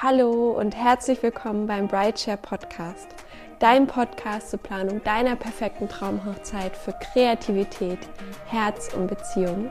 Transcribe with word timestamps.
Hallo 0.00 0.52
und 0.52 0.76
herzlich 0.76 1.20
willkommen 1.24 1.66
beim 1.66 1.88
Brideshare 1.88 2.36
Podcast, 2.36 3.08
dein 3.58 3.88
Podcast 3.88 4.50
zur 4.50 4.60
Planung 4.60 5.02
deiner 5.02 5.34
perfekten 5.34 5.88
Traumhochzeit 5.88 6.76
für 6.76 6.92
Kreativität, 6.92 7.98
Herz 8.46 8.94
und 8.94 9.08
Beziehung. 9.08 9.68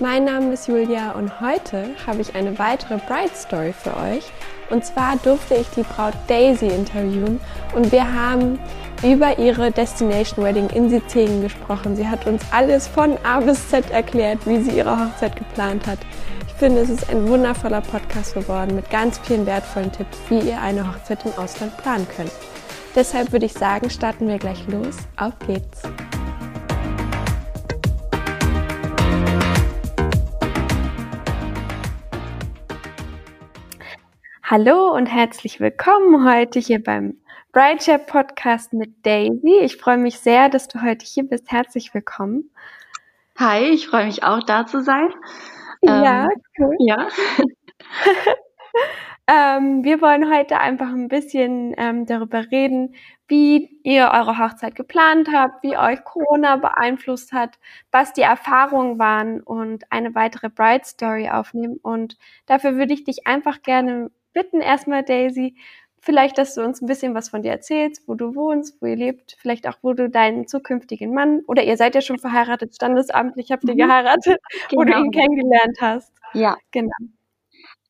Mein 0.00 0.24
Name 0.24 0.52
ist 0.52 0.66
Julia 0.66 1.12
und 1.12 1.40
heute 1.40 1.90
habe 2.06 2.20
ich 2.20 2.34
eine 2.34 2.58
weitere 2.58 2.98
Bride 2.98 3.34
Story 3.34 3.72
für 3.72 3.96
euch. 3.96 4.32
Und 4.70 4.84
zwar 4.84 5.16
durfte 5.16 5.54
ich 5.54 5.70
die 5.70 5.84
Braut 5.84 6.14
Daisy 6.26 6.66
interviewen 6.66 7.40
und 7.74 7.92
wir 7.92 8.12
haben 8.12 8.58
über 9.04 9.38
ihre 9.38 9.70
Destination 9.70 10.44
Wedding 10.44 10.70
in 10.70 10.90
Sizilien 10.90 11.40
gesprochen. 11.40 11.94
Sie 11.94 12.08
hat 12.08 12.26
uns 12.26 12.42
alles 12.50 12.88
von 12.88 13.16
A 13.22 13.38
bis 13.38 13.68
Z 13.70 13.90
erklärt, 13.92 14.44
wie 14.44 14.60
sie 14.60 14.72
ihre 14.72 14.98
Hochzeit 14.98 15.36
geplant 15.36 15.86
hat 15.86 15.98
finde, 16.58 16.80
es 16.80 16.90
ist 16.90 17.08
ein 17.08 17.28
wundervoller 17.28 17.80
Podcast 17.80 18.34
geworden 18.34 18.74
mit 18.74 18.90
ganz 18.90 19.20
vielen 19.20 19.46
wertvollen 19.46 19.92
Tipps, 19.92 20.18
wie 20.28 20.40
ihr 20.40 20.60
eine 20.60 20.88
Hochzeit 20.88 21.24
im 21.24 21.30
Ausland 21.38 21.76
planen 21.76 22.04
könnt. 22.16 22.32
Deshalb 22.96 23.30
würde 23.30 23.46
ich 23.46 23.52
sagen, 23.52 23.88
starten 23.90 24.26
wir 24.26 24.38
gleich 24.38 24.66
los. 24.66 24.96
Auf 25.16 25.38
geht's! 25.46 25.82
Hallo 34.42 34.96
und 34.96 35.06
herzlich 35.06 35.60
willkommen 35.60 36.28
heute 36.28 36.58
hier 36.58 36.82
beim 36.82 37.18
Brideshare 37.52 38.00
Podcast 38.00 38.72
mit 38.72 39.06
Daisy. 39.06 39.60
Ich 39.62 39.76
freue 39.76 39.98
mich 39.98 40.18
sehr, 40.18 40.48
dass 40.48 40.66
du 40.66 40.82
heute 40.82 41.06
hier 41.06 41.22
bist. 41.22 41.52
Herzlich 41.52 41.94
willkommen. 41.94 42.50
Hi, 43.38 43.62
ich 43.62 43.86
freue 43.86 44.06
mich 44.06 44.24
auch 44.24 44.42
da 44.42 44.66
zu 44.66 44.82
sein. 44.82 45.10
Ja, 45.82 46.24
ähm, 46.24 46.42
cool. 46.58 46.76
Ja. 46.80 47.08
ähm, 49.26 49.84
wir 49.84 50.00
wollen 50.00 50.32
heute 50.32 50.58
einfach 50.58 50.88
ein 50.88 51.08
bisschen 51.08 51.74
ähm, 51.76 52.06
darüber 52.06 52.50
reden, 52.50 52.94
wie 53.28 53.78
ihr 53.84 54.10
eure 54.12 54.38
Hochzeit 54.38 54.74
geplant 54.74 55.28
habt, 55.32 55.62
wie 55.62 55.76
euch 55.76 56.02
Corona 56.04 56.56
beeinflusst 56.56 57.32
hat, 57.32 57.58
was 57.92 58.12
die 58.12 58.22
Erfahrungen 58.22 58.98
waren 58.98 59.40
und 59.42 59.84
eine 59.92 60.14
weitere 60.14 60.48
Bride 60.48 60.84
Story 60.84 61.28
aufnehmen. 61.28 61.78
Und 61.82 62.16
dafür 62.46 62.76
würde 62.76 62.94
ich 62.94 63.04
dich 63.04 63.26
einfach 63.26 63.62
gerne 63.62 64.10
bitten, 64.32 64.60
erstmal 64.60 65.02
Daisy, 65.04 65.56
vielleicht, 66.00 66.38
dass 66.38 66.54
du 66.54 66.62
uns 66.62 66.80
ein 66.80 66.86
bisschen 66.86 67.14
was 67.14 67.28
von 67.28 67.42
dir 67.42 67.50
erzählst, 67.50 68.06
wo 68.06 68.14
du 68.14 68.34
wohnst, 68.34 68.80
wo 68.80 68.86
ihr 68.86 68.96
lebt, 68.96 69.36
vielleicht 69.38 69.68
auch, 69.68 69.76
wo 69.82 69.92
du 69.92 70.08
deinen 70.08 70.46
zukünftigen 70.46 71.12
Mann 71.12 71.42
oder 71.46 71.64
ihr 71.64 71.76
seid 71.76 71.94
ja 71.94 72.00
schon 72.00 72.18
verheiratet, 72.18 72.74
standesamtlich 72.74 73.50
habt 73.50 73.64
ihr 73.64 73.74
mhm. 73.74 73.78
geheiratet, 73.78 74.40
genau. 74.68 74.80
wo 74.80 74.84
du 74.84 74.92
ihn 74.92 75.10
genau. 75.10 75.24
kennengelernt 75.24 75.78
hast. 75.80 76.12
Ja. 76.34 76.56
Genau. 76.72 76.96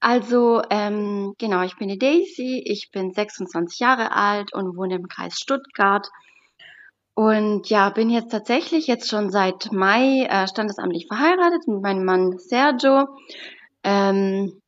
Also, 0.01 0.63
ähm, 0.71 1.35
genau, 1.39 1.63
ich 1.63 1.77
bin 1.77 1.89
die 1.89 1.99
Daisy, 1.99 2.63
ich 2.65 2.91
bin 2.93 3.13
26 3.13 3.81
Jahre 3.81 4.13
alt 4.13 4.55
und 4.55 4.77
wohne 4.77 4.95
im 4.95 5.09
Kreis 5.09 5.35
Stuttgart. 5.35 6.09
Und 7.15 7.69
ja, 7.69 7.91
bin 7.91 8.11
jetzt 8.11 8.31
tatsächlich 8.31 8.87
jetzt 8.87 9.09
schon 9.09 9.31
seit 9.31 9.73
Mai 9.73 10.23
äh, 10.31 10.47
standesamtlich 10.47 11.09
verheiratet 11.09 11.67
mit 11.67 11.83
meinem 11.83 12.05
Mann 12.05 12.39
Sergio. 12.39 13.09
Ähm, 13.83 14.61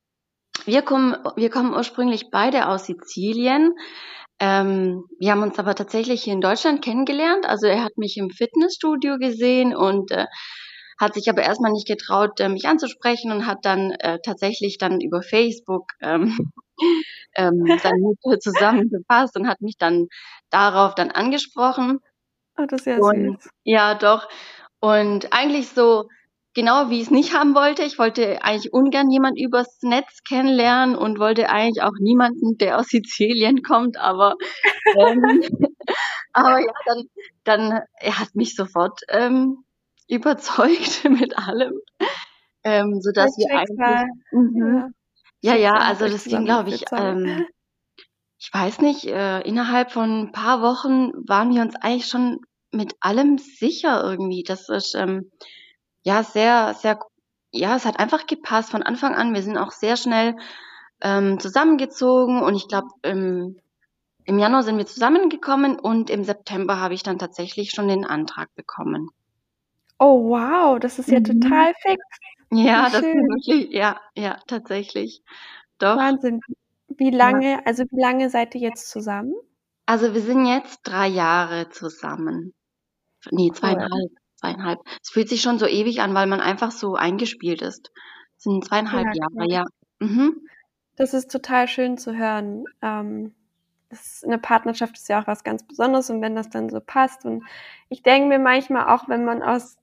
wir 0.66 0.82
kommen, 0.82 1.16
wir 1.36 1.50
kommen 1.50 1.74
ursprünglich 1.74 2.30
beide 2.30 2.68
aus 2.68 2.86
Sizilien. 2.86 3.72
Ähm, 4.38 5.04
wir 5.18 5.32
haben 5.32 5.42
uns 5.42 5.58
aber 5.58 5.74
tatsächlich 5.74 6.22
hier 6.22 6.32
in 6.32 6.40
Deutschland 6.40 6.82
kennengelernt. 6.82 7.46
Also 7.46 7.66
er 7.66 7.84
hat 7.84 7.98
mich 7.98 8.16
im 8.16 8.30
Fitnessstudio 8.30 9.18
gesehen 9.18 9.76
und 9.76 10.10
äh, 10.10 10.26
hat 10.98 11.14
sich 11.14 11.28
aber 11.28 11.42
erstmal 11.42 11.72
nicht 11.72 11.86
getraut, 11.86 12.40
äh, 12.40 12.48
mich 12.48 12.66
anzusprechen 12.66 13.32
und 13.32 13.46
hat 13.46 13.58
dann 13.62 13.90
äh, 13.92 14.18
tatsächlich 14.24 14.78
dann 14.78 15.00
über 15.00 15.22
Facebook 15.22 15.92
ähm, 16.00 16.52
ähm, 17.36 17.64
dann 17.82 18.14
zusammengefasst 18.40 19.36
und 19.36 19.46
hat 19.46 19.60
mich 19.60 19.76
dann 19.78 20.08
darauf 20.50 20.94
dann 20.94 21.10
angesprochen. 21.10 22.00
Oh, 22.58 22.64
das 22.66 22.80
ist 22.80 22.86
ja 22.86 22.98
und, 22.98 23.42
süß. 23.42 23.50
Ja, 23.64 23.94
doch. 23.94 24.28
Und 24.80 25.32
eigentlich 25.32 25.68
so 25.68 26.08
genau 26.54 26.90
wie 26.90 26.96
ich 26.96 27.04
es 27.04 27.10
nicht 27.10 27.34
haben 27.34 27.54
wollte. 27.54 27.82
Ich 27.82 27.98
wollte 27.98 28.42
eigentlich 28.42 28.72
ungern 28.72 29.10
jemand 29.10 29.38
übers 29.38 29.78
Netz 29.82 30.22
kennenlernen 30.26 30.96
und 30.96 31.18
wollte 31.18 31.48
eigentlich 31.50 31.82
auch 31.82 31.98
niemanden, 32.00 32.58
der 32.58 32.78
aus 32.78 32.88
Sizilien 32.88 33.62
kommt, 33.62 33.96
aber 33.96 34.34
ähm, 34.98 35.42
aber 36.32 36.60
ja, 36.60 36.72
dann, 36.86 37.04
dann 37.44 37.80
er 37.98 38.18
hat 38.18 38.34
mich 38.34 38.54
sofort 38.54 39.00
ähm, 39.08 39.64
überzeugt 40.08 41.04
mit 41.08 41.36
allem, 41.38 41.74
ähm, 42.64 43.00
so 43.00 43.12
dass 43.12 43.36
wir 43.36 43.58
eigentlich 43.58 44.08
mhm. 44.32 44.94
ja 45.40 45.54
ja, 45.54 45.72
also 45.72 46.08
das 46.08 46.24
ging 46.24 46.44
glaube 46.44 46.70
ich 46.70 46.84
ähm, 46.92 47.46
ich 48.42 48.48
weiß 48.54 48.80
nicht, 48.80 49.04
äh, 49.04 49.40
innerhalb 49.42 49.92
von 49.92 50.22
ein 50.22 50.32
paar 50.32 50.62
Wochen 50.62 51.12
waren 51.28 51.54
wir 51.54 51.60
uns 51.60 51.76
eigentlich 51.76 52.06
schon 52.06 52.40
mit 52.72 52.94
allem 53.00 53.36
sicher 53.36 54.02
irgendwie. 54.02 54.42
Das 54.42 54.70
ist 54.70 54.94
ähm, 54.94 55.30
ja, 56.02 56.22
sehr, 56.22 56.74
sehr, 56.74 56.98
ja, 57.52 57.76
es 57.76 57.84
hat 57.84 57.98
einfach 57.98 58.26
gepasst 58.26 58.70
von 58.70 58.82
Anfang 58.82 59.14
an. 59.14 59.34
Wir 59.34 59.42
sind 59.42 59.58
auch 59.58 59.72
sehr 59.72 59.96
schnell 59.96 60.36
ähm, 61.00 61.38
zusammengezogen 61.38 62.42
und 62.42 62.54
ich 62.54 62.68
glaube, 62.68 62.88
im, 63.02 63.58
im 64.24 64.38
Januar 64.38 64.62
sind 64.62 64.78
wir 64.78 64.86
zusammengekommen 64.86 65.78
und 65.78 66.10
im 66.10 66.24
September 66.24 66.80
habe 66.80 66.94
ich 66.94 67.02
dann 67.02 67.18
tatsächlich 67.18 67.70
schon 67.70 67.88
den 67.88 68.04
Antrag 68.04 68.54
bekommen. 68.54 69.10
Oh 69.98 70.30
wow, 70.30 70.78
das 70.78 70.98
ist 70.98 71.10
ja 71.10 71.20
mhm. 71.20 71.40
total 71.40 71.74
fix. 71.82 72.02
Ja, 72.50 72.84
das 72.84 73.02
ist 73.02 73.04
wirklich, 73.04 73.72
ja, 73.72 74.00
ja, 74.14 74.38
tatsächlich. 74.46 75.22
Doch. 75.78 75.96
Wahnsinn. 75.96 76.40
Wie 76.88 77.10
lange, 77.10 77.52
ja. 77.52 77.62
also 77.64 77.84
wie 77.84 78.00
lange 78.00 78.30
seid 78.30 78.54
ihr 78.54 78.62
jetzt 78.62 78.90
zusammen? 78.90 79.34
Also 79.86 80.14
wir 80.14 80.20
sind 80.20 80.46
jetzt 80.46 80.80
drei 80.82 81.06
Jahre 81.08 81.68
zusammen. 81.70 82.54
Nee, 83.30 83.50
zweieinhalb 83.52 84.19
zweieinhalb. 84.40 84.80
Es 85.02 85.10
fühlt 85.10 85.28
sich 85.28 85.42
schon 85.42 85.58
so 85.58 85.66
ewig 85.66 86.00
an, 86.00 86.14
weil 86.14 86.26
man 86.26 86.40
einfach 86.40 86.70
so 86.70 86.96
eingespielt 86.96 87.62
ist. 87.62 87.92
Es 88.36 88.44
sind 88.44 88.64
zweieinhalb 88.64 89.06
ja, 89.06 89.12
Jahre, 89.14 89.50
ja. 89.50 89.64
Mhm. 90.00 90.46
Das 90.96 91.14
ist 91.14 91.30
total 91.30 91.68
schön 91.68 91.98
zu 91.98 92.16
hören. 92.16 92.64
Ähm, 92.82 93.34
ist, 93.90 94.24
eine 94.24 94.38
Partnerschaft 94.38 94.96
ist 94.96 95.08
ja 95.08 95.22
auch 95.22 95.26
was 95.26 95.44
ganz 95.44 95.66
Besonderes 95.66 96.10
und 96.10 96.22
wenn 96.22 96.34
das 96.34 96.50
dann 96.50 96.70
so 96.70 96.80
passt. 96.80 97.24
Und 97.24 97.44
ich 97.88 98.02
denke 98.02 98.28
mir 98.28 98.38
manchmal 98.38 98.86
auch, 98.94 99.08
wenn 99.08 99.24
man 99.24 99.42
aus 99.42 99.76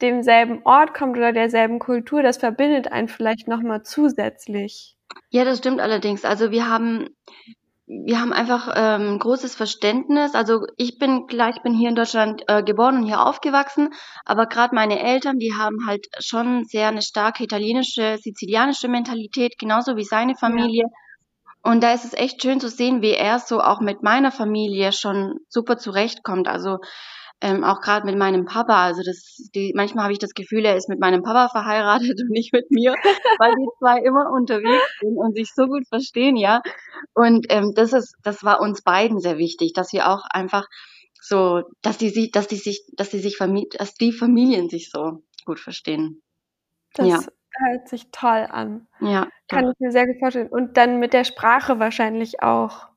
demselben 0.00 0.62
Ort 0.64 0.94
kommt 0.94 1.16
oder 1.16 1.32
derselben 1.32 1.78
Kultur, 1.78 2.22
das 2.22 2.38
verbindet 2.38 2.92
einen 2.92 3.08
vielleicht 3.08 3.48
nochmal 3.48 3.82
zusätzlich. 3.82 4.96
Ja, 5.30 5.44
das 5.44 5.58
stimmt 5.58 5.80
allerdings. 5.80 6.24
Also 6.24 6.50
wir 6.50 6.68
haben 6.68 7.08
wir 7.88 8.20
haben 8.20 8.34
einfach 8.34 8.72
ähm, 8.76 9.18
großes 9.18 9.54
Verständnis. 9.54 10.34
Also 10.34 10.66
ich 10.76 10.98
bin 10.98 11.26
klar, 11.26 11.50
ich 11.50 11.62
bin 11.62 11.74
hier 11.74 11.88
in 11.88 11.94
Deutschland 11.94 12.42
äh, 12.46 12.62
geboren 12.62 12.98
und 12.98 13.06
hier 13.06 13.24
aufgewachsen, 13.24 13.90
aber 14.26 14.46
gerade 14.46 14.74
meine 14.74 15.00
Eltern, 15.00 15.38
die 15.38 15.54
haben 15.54 15.86
halt 15.86 16.06
schon 16.18 16.64
sehr 16.64 16.88
eine 16.88 17.02
starke 17.02 17.44
italienische, 17.44 18.18
sizilianische 18.18 18.88
Mentalität, 18.88 19.58
genauso 19.58 19.96
wie 19.96 20.04
seine 20.04 20.34
Familie. 20.34 20.82
Ja. 20.82 21.70
Und 21.70 21.82
da 21.82 21.92
ist 21.92 22.04
es 22.04 22.12
echt 22.12 22.42
schön 22.42 22.60
zu 22.60 22.68
sehen, 22.68 23.02
wie 23.02 23.12
er 23.12 23.38
so 23.38 23.60
auch 23.60 23.80
mit 23.80 24.02
meiner 24.02 24.32
Familie 24.32 24.92
schon 24.92 25.38
super 25.48 25.78
zurechtkommt. 25.78 26.46
Also 26.46 26.78
ähm, 27.40 27.62
auch 27.62 27.80
gerade 27.80 28.04
mit 28.04 28.16
meinem 28.16 28.44
Papa. 28.44 28.84
Also 28.84 29.02
das, 29.04 29.48
die, 29.54 29.72
manchmal 29.74 30.04
habe 30.04 30.12
ich 30.12 30.18
das 30.18 30.34
Gefühl, 30.34 30.64
er 30.64 30.76
ist 30.76 30.88
mit 30.88 30.98
meinem 30.98 31.22
Papa 31.22 31.48
verheiratet 31.48 32.20
und 32.22 32.30
nicht 32.30 32.52
mit 32.52 32.70
mir, 32.70 32.94
weil 33.38 33.52
die 33.54 33.68
zwei 33.78 34.00
immer 34.00 34.30
unterwegs 34.32 34.98
sind 35.00 35.16
und 35.16 35.36
sich 35.36 35.52
so 35.54 35.66
gut 35.66 35.86
verstehen, 35.88 36.36
ja. 36.36 36.62
Und 37.14 37.46
ähm, 37.50 37.72
das 37.74 37.92
ist, 37.92 38.14
das 38.22 38.44
war 38.44 38.60
uns 38.60 38.82
beiden 38.82 39.20
sehr 39.20 39.38
wichtig, 39.38 39.72
dass 39.72 39.92
wir 39.92 40.08
auch 40.08 40.24
einfach 40.30 40.66
so, 41.20 41.62
dass 41.82 41.98
die 41.98 42.10
sich, 42.10 42.30
dass 42.30 42.48
die 42.48 42.56
sich, 42.56 42.84
dass 42.96 43.10
die 43.10 43.18
sich 43.18 43.38
dass 43.78 43.94
die 43.94 44.12
Familien 44.12 44.68
sich 44.68 44.90
so 44.90 45.22
gut 45.44 45.60
verstehen. 45.60 46.22
Das 46.94 47.06
ja. 47.06 47.20
hört 47.60 47.88
sich 47.88 48.10
toll 48.10 48.46
an. 48.50 48.88
Ja. 49.00 49.28
Kann 49.48 49.64
doch. 49.64 49.72
ich 49.72 49.80
mir 49.80 49.92
sehr 49.92 50.06
gut 50.06 50.18
vorstellen. 50.18 50.48
Und 50.48 50.76
dann 50.76 50.98
mit 50.98 51.12
der 51.12 51.24
Sprache 51.24 51.78
wahrscheinlich 51.78 52.42
auch. 52.42 52.88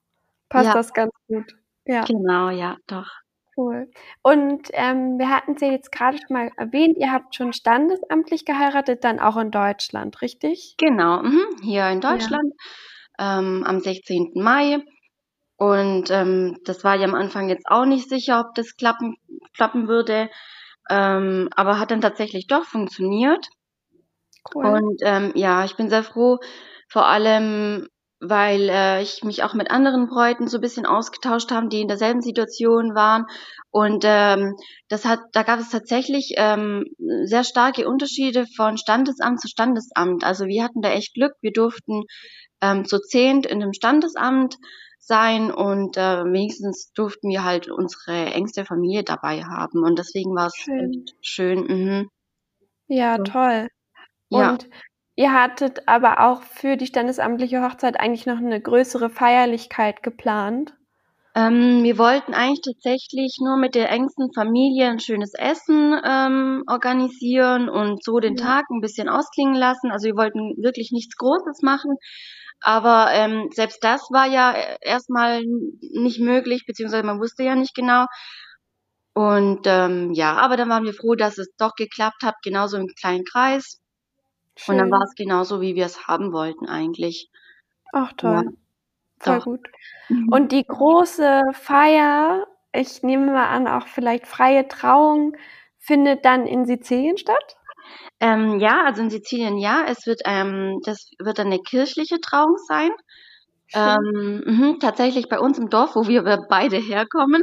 Passt 0.49 0.67
ja. 0.67 0.73
das 0.73 0.93
ganz 0.93 1.11
gut. 1.27 1.55
Ja. 1.85 2.03
Genau, 2.05 2.49
ja, 2.49 2.77
doch. 2.87 3.20
Cool. 3.61 3.91
Und 4.23 4.69
ähm, 4.73 5.19
wir 5.19 5.29
hatten 5.29 5.53
es 5.53 5.61
ja 5.61 5.71
jetzt 5.71 5.91
gerade 5.91 6.17
schon 6.17 6.35
mal 6.35 6.51
erwähnt, 6.57 6.97
ihr 6.97 7.11
habt 7.11 7.35
schon 7.35 7.53
standesamtlich 7.53 8.43
geheiratet, 8.43 9.03
dann 9.03 9.19
auch 9.19 9.37
in 9.37 9.51
Deutschland, 9.51 10.21
richtig? 10.21 10.75
Genau, 10.77 11.21
mhm. 11.21 11.45
hier 11.61 11.87
in 11.89 12.01
Deutschland 12.01 12.53
ja. 13.19 13.39
ähm, 13.39 13.63
am 13.65 13.79
16. 13.79 14.31
Mai. 14.35 14.79
Und 15.57 16.09
ähm, 16.09 16.57
das 16.65 16.83
war 16.83 16.95
ja 16.95 17.05
am 17.05 17.13
Anfang 17.13 17.49
jetzt 17.49 17.67
auch 17.67 17.85
nicht 17.85 18.09
sicher, 18.09 18.39
ob 18.39 18.55
das 18.55 18.75
klappen, 18.77 19.15
klappen 19.53 19.87
würde, 19.87 20.31
ähm, 20.89 21.49
aber 21.55 21.77
hat 21.77 21.91
dann 21.91 22.01
tatsächlich 22.01 22.47
doch 22.47 22.65
funktioniert. 22.65 23.47
Cool. 24.55 24.65
Und 24.65 25.01
ähm, 25.03 25.33
ja, 25.35 25.63
ich 25.65 25.75
bin 25.75 25.89
sehr 25.89 26.03
froh, 26.03 26.39
vor 26.89 27.05
allem 27.05 27.87
weil 28.21 28.69
äh, 28.69 29.01
ich 29.01 29.23
mich 29.23 29.43
auch 29.43 29.55
mit 29.55 29.71
anderen 29.71 30.07
Bräuten 30.07 30.47
so 30.47 30.59
ein 30.59 30.61
bisschen 30.61 30.85
ausgetauscht 30.85 31.51
habe, 31.51 31.67
die 31.67 31.81
in 31.81 31.87
derselben 31.87 32.21
Situation 32.21 32.93
waren. 32.93 33.25
Und 33.71 34.03
ähm, 34.05 34.55
das 34.89 35.05
hat, 35.05 35.19
da 35.33 35.41
gab 35.43 35.59
es 35.59 35.69
tatsächlich 35.69 36.35
ähm, 36.37 36.85
sehr 37.23 37.43
starke 37.43 37.87
Unterschiede 37.87 38.45
von 38.55 38.77
Standesamt 38.77 39.41
zu 39.41 39.47
Standesamt. 39.47 40.23
Also 40.23 40.45
wir 40.45 40.63
hatten 40.63 40.81
da 40.81 40.91
echt 40.91 41.15
Glück. 41.15 41.33
Wir 41.41 41.51
durften 41.51 42.03
ähm, 42.61 42.85
zu 42.85 42.99
zehnt 42.99 43.47
in 43.47 43.61
einem 43.61 43.73
Standesamt 43.73 44.55
sein 44.99 45.51
und 45.51 45.97
äh, 45.97 46.23
wenigstens 46.23 46.91
durften 46.93 47.29
wir 47.29 47.43
halt 47.43 47.71
unsere 47.71 48.27
engste 48.33 48.65
Familie 48.65 49.03
dabei 49.03 49.43
haben. 49.43 49.83
Und 49.83 49.97
deswegen 49.97 50.35
war 50.35 50.47
es 50.47 50.55
schön. 50.55 51.05
schön. 51.21 51.59
Mhm. 51.63 52.09
Ja, 52.87 53.17
toll. 53.17 53.67
Und 54.29 54.63
ja. 54.63 54.69
Ihr 55.15 55.33
hattet 55.33 55.87
aber 55.87 56.21
auch 56.21 56.41
für 56.41 56.77
die 56.77 56.87
standesamtliche 56.87 57.61
Hochzeit 57.61 57.99
eigentlich 57.99 58.25
noch 58.25 58.37
eine 58.37 58.61
größere 58.61 59.09
Feierlichkeit 59.09 60.03
geplant. 60.03 60.73
Ähm, 61.33 61.83
wir 61.83 61.97
wollten 61.97 62.33
eigentlich 62.33 62.61
tatsächlich 62.61 63.37
nur 63.39 63.57
mit 63.57 63.73
der 63.73 63.89
engsten 63.89 64.33
Familie 64.33 64.89
ein 64.89 64.99
schönes 64.99 65.33
Essen 65.33 65.95
ähm, 66.03 66.63
organisieren 66.67 67.69
und 67.69 68.03
so 68.03 68.19
den 68.19 68.35
ja. 68.35 68.45
Tag 68.45 68.65
ein 68.69 68.81
bisschen 68.81 69.07
ausklingen 69.07 69.55
lassen. 69.55 69.91
Also 69.91 70.07
wir 70.07 70.15
wollten 70.15 70.61
wirklich 70.61 70.91
nichts 70.91 71.15
Großes 71.15 71.61
machen. 71.61 71.95
Aber 72.61 73.07
ähm, 73.13 73.49
selbst 73.51 73.83
das 73.83 74.01
war 74.11 74.27
ja 74.27 74.53
erstmal 74.81 75.41
nicht 75.43 76.19
möglich, 76.19 76.65
beziehungsweise 76.67 77.03
man 77.03 77.19
wusste 77.19 77.43
ja 77.43 77.55
nicht 77.55 77.75
genau. 77.75 78.05
Und 79.13 79.61
ähm, 79.65 80.11
ja, 80.13 80.35
aber 80.37 80.57
dann 80.57 80.69
waren 80.69 80.85
wir 80.85 80.93
froh, 80.93 81.15
dass 81.15 81.37
es 81.37 81.49
doch 81.57 81.75
geklappt 81.75 82.23
hat, 82.23 82.35
genauso 82.43 82.77
im 82.77 82.87
kleinen 82.99 83.25
Kreis. 83.25 83.80
Schön. 84.55 84.75
Und 84.75 84.79
dann 84.79 84.91
war 84.91 85.03
es 85.03 85.15
genauso, 85.15 85.61
wie 85.61 85.75
wir 85.75 85.85
es 85.85 86.07
haben 86.07 86.33
wollten 86.33 86.67
eigentlich. 86.67 87.29
Ach 87.93 88.13
toll. 88.13 88.43
Ja. 88.45 88.51
Voll 89.19 89.37
Doch. 89.37 89.45
gut. 89.45 89.67
Mhm. 90.09 90.29
Und 90.31 90.51
die 90.51 90.65
große 90.65 91.41
Feier, 91.53 92.47
ich 92.73 93.03
nehme 93.03 93.31
mal 93.31 93.47
an, 93.47 93.67
auch 93.67 93.87
vielleicht 93.87 94.27
freie 94.27 94.67
Trauung, 94.67 95.35
findet 95.77 96.25
dann 96.25 96.47
in 96.47 96.65
Sizilien 96.65 97.17
statt? 97.17 97.57
Ähm, 98.19 98.59
ja, 98.59 98.83
also 98.83 99.01
in 99.01 99.09
Sizilien 99.09 99.57
ja. 99.57 99.85
Es 99.87 100.05
wird, 100.05 100.21
ähm, 100.25 100.79
das 100.83 101.09
wird 101.19 101.39
dann 101.39 101.47
eine 101.47 101.59
kirchliche 101.59 102.19
Trauung 102.19 102.57
sein. 102.67 102.91
Ähm, 103.73 104.43
mh, 104.45 104.77
tatsächlich 104.79 105.29
bei 105.29 105.39
uns 105.39 105.57
im 105.57 105.69
Dorf, 105.69 105.95
wo 105.95 106.07
wir 106.07 106.23
beide 106.49 106.77
herkommen. 106.77 107.41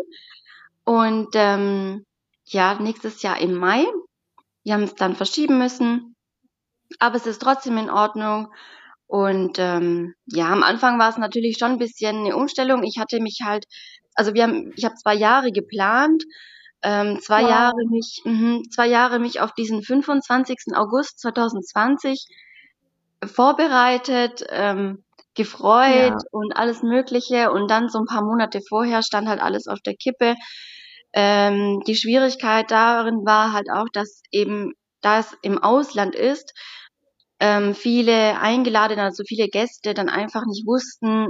Und 0.84 1.28
ähm, 1.34 2.04
ja, 2.44 2.78
nächstes 2.80 3.22
Jahr 3.22 3.40
im 3.40 3.54
Mai. 3.54 3.84
Wir 4.64 4.74
haben 4.74 4.82
es 4.82 4.94
dann 4.94 5.14
verschieben 5.16 5.58
müssen 5.58 6.16
aber 6.98 7.16
es 7.16 7.26
ist 7.26 7.40
trotzdem 7.40 7.78
in 7.78 7.90
Ordnung. 7.90 8.48
Und 9.06 9.58
ähm, 9.58 10.14
ja, 10.26 10.52
am 10.52 10.62
Anfang 10.62 10.98
war 10.98 11.08
es 11.08 11.16
natürlich 11.16 11.56
schon 11.58 11.72
ein 11.72 11.78
bisschen 11.78 12.18
eine 12.18 12.36
Umstellung. 12.36 12.84
Ich 12.84 12.98
hatte 12.98 13.20
mich 13.20 13.40
halt, 13.42 13.64
also 14.14 14.34
wir 14.34 14.42
haben, 14.42 14.72
ich 14.76 14.84
habe 14.84 14.96
zwei 14.96 15.14
Jahre 15.14 15.50
geplant, 15.50 16.24
ähm, 16.82 17.18
zwei 17.20 17.42
wow. 17.42 17.50
Jahre 17.50 17.86
mich, 17.88 18.20
mh, 18.24 18.62
zwei 18.70 18.86
Jahre 18.86 19.18
mich 19.18 19.40
auf 19.40 19.52
diesen 19.54 19.82
25. 19.82 20.74
August 20.74 21.20
2020 21.20 22.26
vorbereitet, 23.24 24.44
ähm, 24.50 25.02
gefreut 25.34 26.12
ja. 26.12 26.16
und 26.30 26.54
alles 26.56 26.82
Mögliche. 26.82 27.50
Und 27.50 27.70
dann 27.70 27.88
so 27.88 27.98
ein 27.98 28.06
paar 28.06 28.22
Monate 28.22 28.60
vorher 28.68 29.02
stand 29.02 29.26
halt 29.28 29.40
alles 29.40 29.66
auf 29.68 29.80
der 29.80 29.94
Kippe. 29.94 30.34
Ähm, 31.14 31.80
die 31.86 31.96
Schwierigkeit 31.96 32.70
darin 32.70 33.24
war 33.24 33.52
halt 33.52 33.68
auch, 33.72 33.88
dass 33.92 34.22
eben, 34.30 34.74
da 35.00 35.20
es 35.20 35.36
im 35.42 35.58
Ausland 35.58 36.14
ist, 36.14 36.52
ähm, 37.40 37.74
viele 37.74 38.38
Eingeladene, 38.40 39.02
also 39.02 39.22
viele 39.26 39.48
Gäste 39.48 39.94
dann 39.94 40.08
einfach 40.08 40.44
nicht 40.46 40.66
wussten, 40.66 41.28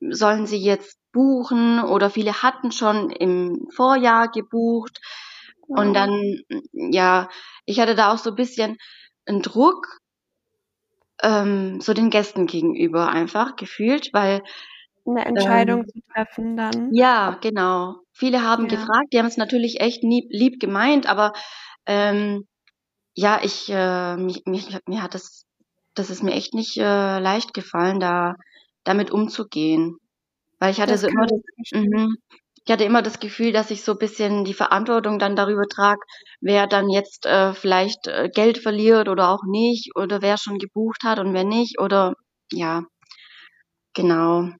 sollen 0.00 0.46
sie 0.46 0.58
jetzt 0.58 0.98
buchen 1.12 1.82
oder 1.82 2.10
viele 2.10 2.42
hatten 2.42 2.72
schon 2.72 3.10
im 3.10 3.66
Vorjahr 3.74 4.28
gebucht. 4.28 5.00
Ja. 5.68 5.82
Und 5.82 5.94
dann, 5.94 6.40
ja, 6.72 7.28
ich 7.66 7.80
hatte 7.80 7.94
da 7.94 8.12
auch 8.12 8.18
so 8.18 8.30
ein 8.30 8.36
bisschen 8.36 8.76
einen 9.26 9.42
Druck, 9.42 9.98
ähm, 11.22 11.80
so 11.80 11.92
den 11.92 12.10
Gästen 12.10 12.46
gegenüber 12.46 13.08
einfach 13.08 13.56
gefühlt, 13.56 14.10
weil 14.12 14.42
eine 15.06 15.24
Entscheidung 15.24 15.80
ähm, 15.80 15.88
zu 15.88 16.00
treffen 16.12 16.56
dann. 16.56 16.94
Ja, 16.94 17.38
genau. 17.40 17.96
Viele 18.12 18.42
haben 18.42 18.68
ja. 18.68 18.76
gefragt, 18.76 19.12
die 19.12 19.18
haben 19.18 19.26
es 19.26 19.36
natürlich 19.36 19.80
echt 19.80 20.02
lieb, 20.02 20.26
lieb 20.30 20.60
gemeint, 20.60 21.08
aber 21.08 21.32
ähm, 21.86 22.46
ja, 23.14 23.40
ich, 23.42 23.68
äh, 23.70 24.16
mich, 24.16 24.42
mich, 24.46 24.68
mir 24.86 25.02
hat 25.02 25.14
das, 25.14 25.44
das 25.94 26.10
ist 26.10 26.22
mir 26.22 26.32
echt 26.32 26.54
nicht 26.54 26.76
äh, 26.78 27.18
leicht 27.18 27.54
gefallen, 27.54 28.00
da 28.00 28.34
damit 28.84 29.10
umzugehen. 29.10 29.98
Weil 30.58 30.72
ich 30.72 30.80
hatte 30.80 30.92
das 30.92 31.02
so 31.02 31.08
immer 31.08 31.26
das, 31.26 31.40
mhm, 31.72 32.16
ich 32.64 32.72
hatte 32.72 32.84
immer 32.84 33.02
das 33.02 33.20
Gefühl, 33.20 33.52
dass 33.52 33.70
ich 33.70 33.82
so 33.82 33.92
ein 33.92 33.98
bisschen 33.98 34.44
die 34.44 34.54
Verantwortung 34.54 35.18
dann 35.18 35.36
darüber 35.36 35.64
trage, 35.68 36.00
wer 36.40 36.66
dann 36.66 36.88
jetzt 36.90 37.26
äh, 37.26 37.54
vielleicht 37.54 38.06
äh, 38.06 38.30
Geld 38.32 38.58
verliert 38.58 39.08
oder 39.08 39.30
auch 39.30 39.42
nicht, 39.48 39.96
oder 39.96 40.22
wer 40.22 40.36
schon 40.38 40.58
gebucht 40.58 41.02
hat 41.04 41.18
und 41.18 41.34
wer 41.34 41.44
nicht, 41.44 41.80
oder 41.80 42.14
ja, 42.52 42.84
genau. 43.94 44.50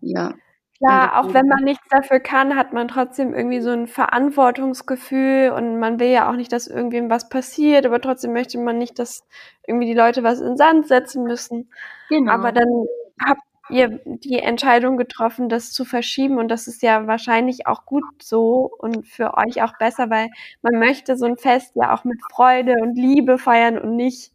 Ja. 0.00 0.34
Klar, 0.82 1.20
auch 1.20 1.32
wenn 1.32 1.46
man 1.46 1.62
nichts 1.62 1.86
dafür 1.90 2.18
kann, 2.18 2.56
hat 2.56 2.72
man 2.72 2.88
trotzdem 2.88 3.34
irgendwie 3.34 3.60
so 3.60 3.70
ein 3.70 3.86
Verantwortungsgefühl 3.86 5.52
und 5.56 5.78
man 5.78 6.00
will 6.00 6.08
ja 6.08 6.28
auch 6.28 6.34
nicht, 6.34 6.50
dass 6.52 6.66
irgendwem 6.66 7.08
was 7.08 7.28
passiert, 7.28 7.86
aber 7.86 8.00
trotzdem 8.00 8.32
möchte 8.32 8.58
man 8.58 8.78
nicht, 8.78 8.98
dass 8.98 9.24
irgendwie 9.64 9.86
die 9.86 9.94
Leute 9.94 10.24
was 10.24 10.40
in 10.40 10.48
den 10.48 10.56
Sand 10.56 10.88
setzen 10.88 11.22
müssen. 11.22 11.70
Genau. 12.08 12.32
Aber 12.32 12.50
dann 12.50 12.66
habt 13.24 13.42
ihr 13.70 14.00
die 14.04 14.40
Entscheidung 14.40 14.96
getroffen, 14.96 15.48
das 15.48 15.70
zu 15.70 15.84
verschieben 15.84 16.38
und 16.38 16.48
das 16.48 16.66
ist 16.66 16.82
ja 16.82 17.06
wahrscheinlich 17.06 17.68
auch 17.68 17.86
gut 17.86 18.04
so 18.20 18.68
und 18.78 19.06
für 19.06 19.34
euch 19.34 19.62
auch 19.62 19.78
besser, 19.78 20.10
weil 20.10 20.30
man 20.62 20.80
möchte 20.80 21.16
so 21.16 21.26
ein 21.26 21.36
Fest 21.36 21.76
ja 21.76 21.94
auch 21.94 22.02
mit 22.02 22.18
Freude 22.32 22.74
und 22.82 22.96
Liebe 22.96 23.38
feiern 23.38 23.78
und 23.78 23.94
nicht 23.94 24.32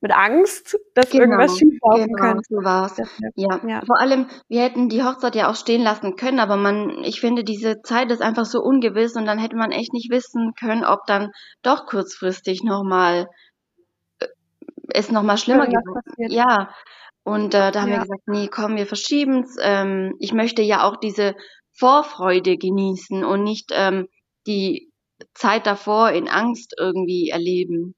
mit 0.00 0.12
Angst, 0.12 0.78
dass 0.94 1.10
genau, 1.10 1.24
irgendwas 1.24 1.58
schieflaufen 1.58 2.06
genau, 2.06 2.22
kann. 2.22 2.40
So 2.48 2.56
war's. 2.56 2.96
Ja. 3.36 3.60
ja. 3.66 3.82
Vor 3.84 4.00
allem, 4.00 4.26
wir 4.48 4.62
hätten 4.62 4.88
die 4.88 5.02
Hochzeit 5.02 5.34
ja 5.34 5.50
auch 5.50 5.56
stehen 5.56 5.82
lassen 5.82 6.16
können, 6.16 6.40
aber 6.40 6.56
man, 6.56 7.04
ich 7.04 7.20
finde, 7.20 7.44
diese 7.44 7.82
Zeit 7.82 8.10
ist 8.10 8.22
einfach 8.22 8.46
so 8.46 8.60
ungewiss 8.60 9.16
und 9.16 9.26
dann 9.26 9.38
hätte 9.38 9.56
man 9.56 9.72
echt 9.72 9.92
nicht 9.92 10.10
wissen 10.10 10.54
können, 10.58 10.84
ob 10.84 11.06
dann 11.06 11.30
doch 11.62 11.86
kurzfristig 11.86 12.62
nochmal 12.62 13.28
äh, 14.20 14.26
es 14.88 15.10
nochmal 15.10 15.36
schlimmer 15.36 15.66
gibt. 15.66 15.82
Ja. 16.16 16.70
Und 17.22 17.54
äh, 17.54 17.70
da 17.70 17.82
haben 17.82 17.90
ja. 17.90 17.96
wir 17.96 18.02
gesagt, 18.02 18.22
nee, 18.26 18.48
komm, 18.48 18.76
wir 18.76 18.86
verschieben's. 18.86 19.56
Ähm, 19.60 20.14
ich 20.18 20.32
möchte 20.32 20.62
ja 20.62 20.88
auch 20.88 20.96
diese 20.96 21.34
Vorfreude 21.72 22.56
genießen 22.56 23.22
und 23.22 23.42
nicht 23.42 23.70
ähm, 23.74 24.08
die 24.46 24.90
Zeit 25.34 25.66
davor 25.66 26.10
in 26.10 26.28
Angst 26.28 26.74
irgendwie 26.78 27.28
erleben. 27.28 27.94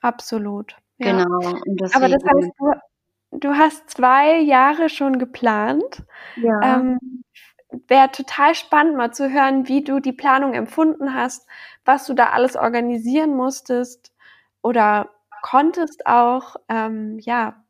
Absolut. 0.00 0.76
Ja. 0.98 1.12
Genau. 1.12 1.58
Aber 1.92 2.08
das 2.08 2.22
heißt, 2.24 2.50
du, 2.58 3.38
du 3.38 3.54
hast 3.54 3.90
zwei 3.90 4.40
Jahre 4.40 4.88
schon 4.88 5.18
geplant. 5.18 6.04
Ja. 6.36 6.60
Ähm, 6.62 6.98
Wäre 7.88 8.10
total 8.12 8.54
spannend, 8.54 8.96
mal 8.96 9.12
zu 9.12 9.32
hören, 9.32 9.66
wie 9.66 9.82
du 9.82 9.98
die 9.98 10.12
Planung 10.12 10.54
empfunden 10.54 11.12
hast, 11.14 11.48
was 11.84 12.06
du 12.06 12.14
da 12.14 12.30
alles 12.30 12.54
organisieren 12.54 13.34
musstest 13.34 14.12
oder 14.62 15.10
konntest 15.42 16.06
auch. 16.06 16.56
Ähm, 16.68 17.18
ja, 17.20 17.64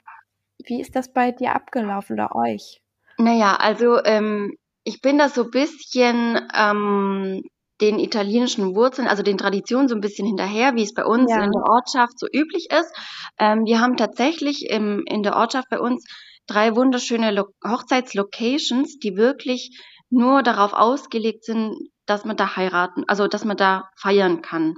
wie 0.63 0.81
ist 0.81 0.95
das 0.95 1.13
bei 1.13 1.33
dir 1.33 1.55
abgelaufen 1.55 2.15
oder 2.15 2.37
euch? 2.37 2.83
Naja, 3.17 3.57
also 3.57 4.03
ähm, 4.05 4.57
ich 4.85 5.01
bin 5.01 5.19
da 5.19 5.29
so 5.29 5.45
ein 5.45 5.51
bisschen 5.51 6.49
ähm, 6.55 7.43
den 7.85 7.99
italienischen 7.99 8.75
Wurzeln, 8.75 9.09
also 9.09 9.23
den 9.23 9.37
Traditionen 9.37 9.89
so 9.89 9.95
ein 9.95 10.01
bisschen 10.01 10.27
hinterher, 10.27 10.75
wie 10.75 10.83
es 10.83 10.95
bei 10.95 11.05
uns 11.05 11.31
ja. 11.31 11.45
in 11.45 11.53
der 11.53 11.63
Ortschaft 11.63 12.19
so 12.19 12.27
üblich 12.33 12.69
ist. 12.71 12.91
Ähm, 13.39 13.65
wir 13.67 13.81
haben 13.81 13.97
tatsächlich 13.97 14.71
im, 14.71 15.03
in 15.07 15.23
der 15.23 15.37
Ortschaft 15.37 15.69
bei 15.69 15.79
uns 15.79 16.05
drei 16.47 16.75
wunderschöne 16.75 17.31
Lo 17.31 17.45
Hochzeitslocations, 17.63 18.99
die 18.99 19.17
wirklich 19.17 19.79
nur 20.09 20.43
darauf 20.43 20.73
ausgelegt 20.73 21.45
sind, 21.45 21.75
dass 22.07 22.25
man 22.25 22.37
da 22.37 22.57
heiraten, 22.57 23.05
also 23.07 23.27
dass 23.29 23.45
man 23.45 23.57
da 23.57 23.91
feiern 24.01 24.41
kann. 24.41 24.75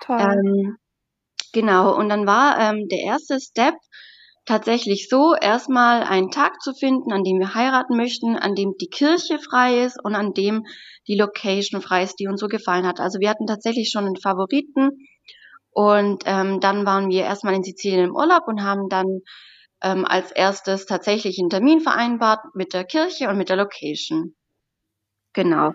Toll. 0.00 0.20
Ähm, 0.20 0.76
genau, 1.52 1.96
und 1.96 2.08
dann 2.08 2.26
war 2.26 2.58
ähm, 2.58 2.88
der 2.88 3.00
erste 3.00 3.40
Step, 3.40 3.74
tatsächlich 4.44 5.08
so, 5.08 5.34
erstmal 5.34 6.02
einen 6.02 6.30
Tag 6.30 6.60
zu 6.60 6.74
finden, 6.74 7.12
an 7.12 7.24
dem 7.24 7.38
wir 7.38 7.54
heiraten 7.54 7.96
möchten, 7.96 8.36
an 8.36 8.54
dem 8.54 8.74
die 8.80 8.88
Kirche 8.88 9.38
frei 9.38 9.84
ist 9.84 10.02
und 10.02 10.14
an 10.14 10.32
dem 10.32 10.64
die 11.08 11.16
Location 11.16 11.80
frei 11.80 12.02
ist, 12.02 12.16
die 12.18 12.28
uns 12.28 12.40
so 12.40 12.48
gefallen 12.48 12.86
hat. 12.86 13.00
Also 13.00 13.18
wir 13.20 13.30
hatten 13.30 13.46
tatsächlich 13.46 13.90
schon 13.90 14.06
einen 14.06 14.16
Favoriten 14.16 14.90
und 15.70 16.24
ähm, 16.26 16.60
dann 16.60 16.84
waren 16.84 17.08
wir 17.08 17.22
erstmal 17.22 17.54
in 17.54 17.62
Sizilien 17.62 18.10
im 18.10 18.14
Urlaub 18.14 18.46
und 18.46 18.62
haben 18.62 18.88
dann 18.88 19.20
ähm, 19.82 20.04
als 20.04 20.30
erstes 20.30 20.86
tatsächlich 20.86 21.38
einen 21.38 21.50
Termin 21.50 21.80
vereinbart 21.80 22.40
mit 22.54 22.74
der 22.74 22.84
Kirche 22.84 23.28
und 23.28 23.38
mit 23.38 23.48
der 23.48 23.56
Location. 23.56 24.34
Genau. 25.32 25.72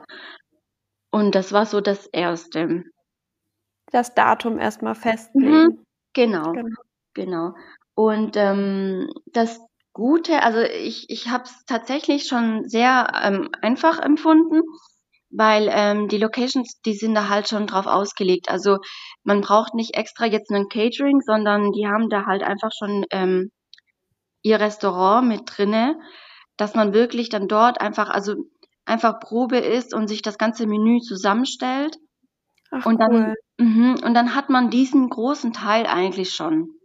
Und 1.10 1.36
das 1.36 1.52
war 1.52 1.66
so 1.66 1.82
das 1.82 2.06
Erste. 2.08 2.84
Das 3.92 4.14
Datum 4.14 4.60
erstmal 4.60 4.96
festlegen. 4.96 5.52
Mhm, 5.52 5.84
genau, 6.14 6.52
genau. 6.52 6.82
Genau. 7.14 7.54
Und 7.98 8.38
ähm, 8.38 9.12
das 9.26 9.60
Gute, 9.92 10.44
also 10.44 10.60
ich, 10.60 11.10
ich 11.10 11.30
habe 11.30 11.46
es 11.46 11.66
tatsächlich 11.66 12.28
schon 12.28 12.70
sehr 12.70 13.12
ähm, 13.24 13.50
einfach 13.64 13.98
empfunden, 13.98 14.62
weil 15.32 15.68
ähm, 15.72 16.08
die 16.08 16.20
Locations, 16.20 16.80
die 16.86 16.94
sind 16.94 17.16
da 17.16 17.28
halt 17.28 17.50
schon 17.50 17.66
drauf 17.66 17.88
ausgelegt. 17.88 18.52
Also 18.52 18.78
man 19.24 19.42
braucht 19.42 19.74
nicht 19.74 19.96
extra 19.96 20.28
jetzt 20.28 20.52
einen 20.52 20.70
Catering, 20.70 21.22
sondern 21.22 21.72
die 21.72 21.88
haben 21.88 22.08
da 22.10 22.28
halt 22.28 22.44
einfach 22.44 22.70
schon 22.78 23.04
ähm, 23.10 23.50
ihr 24.44 24.60
Restaurant 24.60 25.28
mit 25.28 25.42
drinne, 25.46 26.00
dass 26.56 26.76
man 26.76 26.94
wirklich 26.94 27.30
dann 27.30 27.48
dort 27.48 27.82
einfach, 27.82 28.10
also 28.10 28.36
einfach 28.86 29.20
Probe 29.20 29.58
ist 29.58 29.96
und 29.96 30.08
sich 30.08 30.22
das 30.22 30.38
ganze 30.38 30.68
Menü 30.68 31.00
zusammenstellt. 31.00 31.98
Ach, 32.70 32.86
und 32.86 33.02
dann, 33.02 33.34
cool. 33.60 33.66
mhm, 33.66 33.96
und 34.04 34.14
dann 34.14 34.36
hat 34.36 34.52
man 34.52 34.70
diesen 34.70 35.10
großen 35.10 35.52
Teil 35.52 35.88
eigentlich 35.88 36.36
schon. 36.36 36.77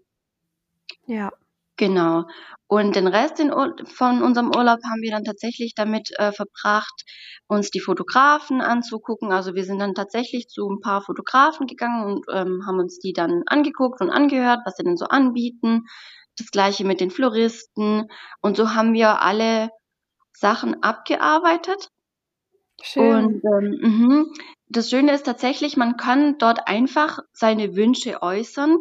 Ja. 1.06 1.32
Genau. 1.76 2.24
Und 2.68 2.96
den 2.96 3.06
Rest 3.06 3.40
in, 3.40 3.50
von 3.50 4.22
unserem 4.22 4.48
Urlaub 4.48 4.78
haben 4.84 5.02
wir 5.02 5.10
dann 5.10 5.24
tatsächlich 5.24 5.74
damit 5.74 6.10
äh, 6.18 6.32
verbracht, 6.32 7.02
uns 7.48 7.70
die 7.70 7.80
Fotografen 7.80 8.60
anzugucken. 8.60 9.32
Also 9.32 9.54
wir 9.54 9.64
sind 9.64 9.78
dann 9.78 9.94
tatsächlich 9.94 10.48
zu 10.48 10.68
ein 10.68 10.80
paar 10.80 11.02
Fotografen 11.02 11.66
gegangen 11.66 12.04
und 12.04 12.26
ähm, 12.32 12.62
haben 12.66 12.78
uns 12.78 12.98
die 12.98 13.12
dann 13.12 13.42
angeguckt 13.46 14.00
und 14.00 14.10
angehört, 14.10 14.60
was 14.64 14.76
sie 14.76 14.84
denn 14.84 14.96
so 14.96 15.06
anbieten. 15.06 15.86
Das 16.38 16.50
gleiche 16.50 16.84
mit 16.84 17.00
den 17.00 17.10
Floristen. 17.10 18.08
Und 18.40 18.56
so 18.56 18.74
haben 18.74 18.92
wir 18.92 19.20
alle 19.20 19.70
Sachen 20.32 20.82
abgearbeitet. 20.82 21.88
Schön. 22.80 23.26
Und 23.26 23.42
ähm, 23.44 23.78
mhm. 23.80 24.34
das 24.68 24.88
Schöne 24.88 25.12
ist 25.12 25.26
tatsächlich, 25.26 25.76
man 25.76 25.96
kann 25.96 26.38
dort 26.38 26.68
einfach 26.68 27.18
seine 27.32 27.76
Wünsche 27.76 28.22
äußern 28.22 28.78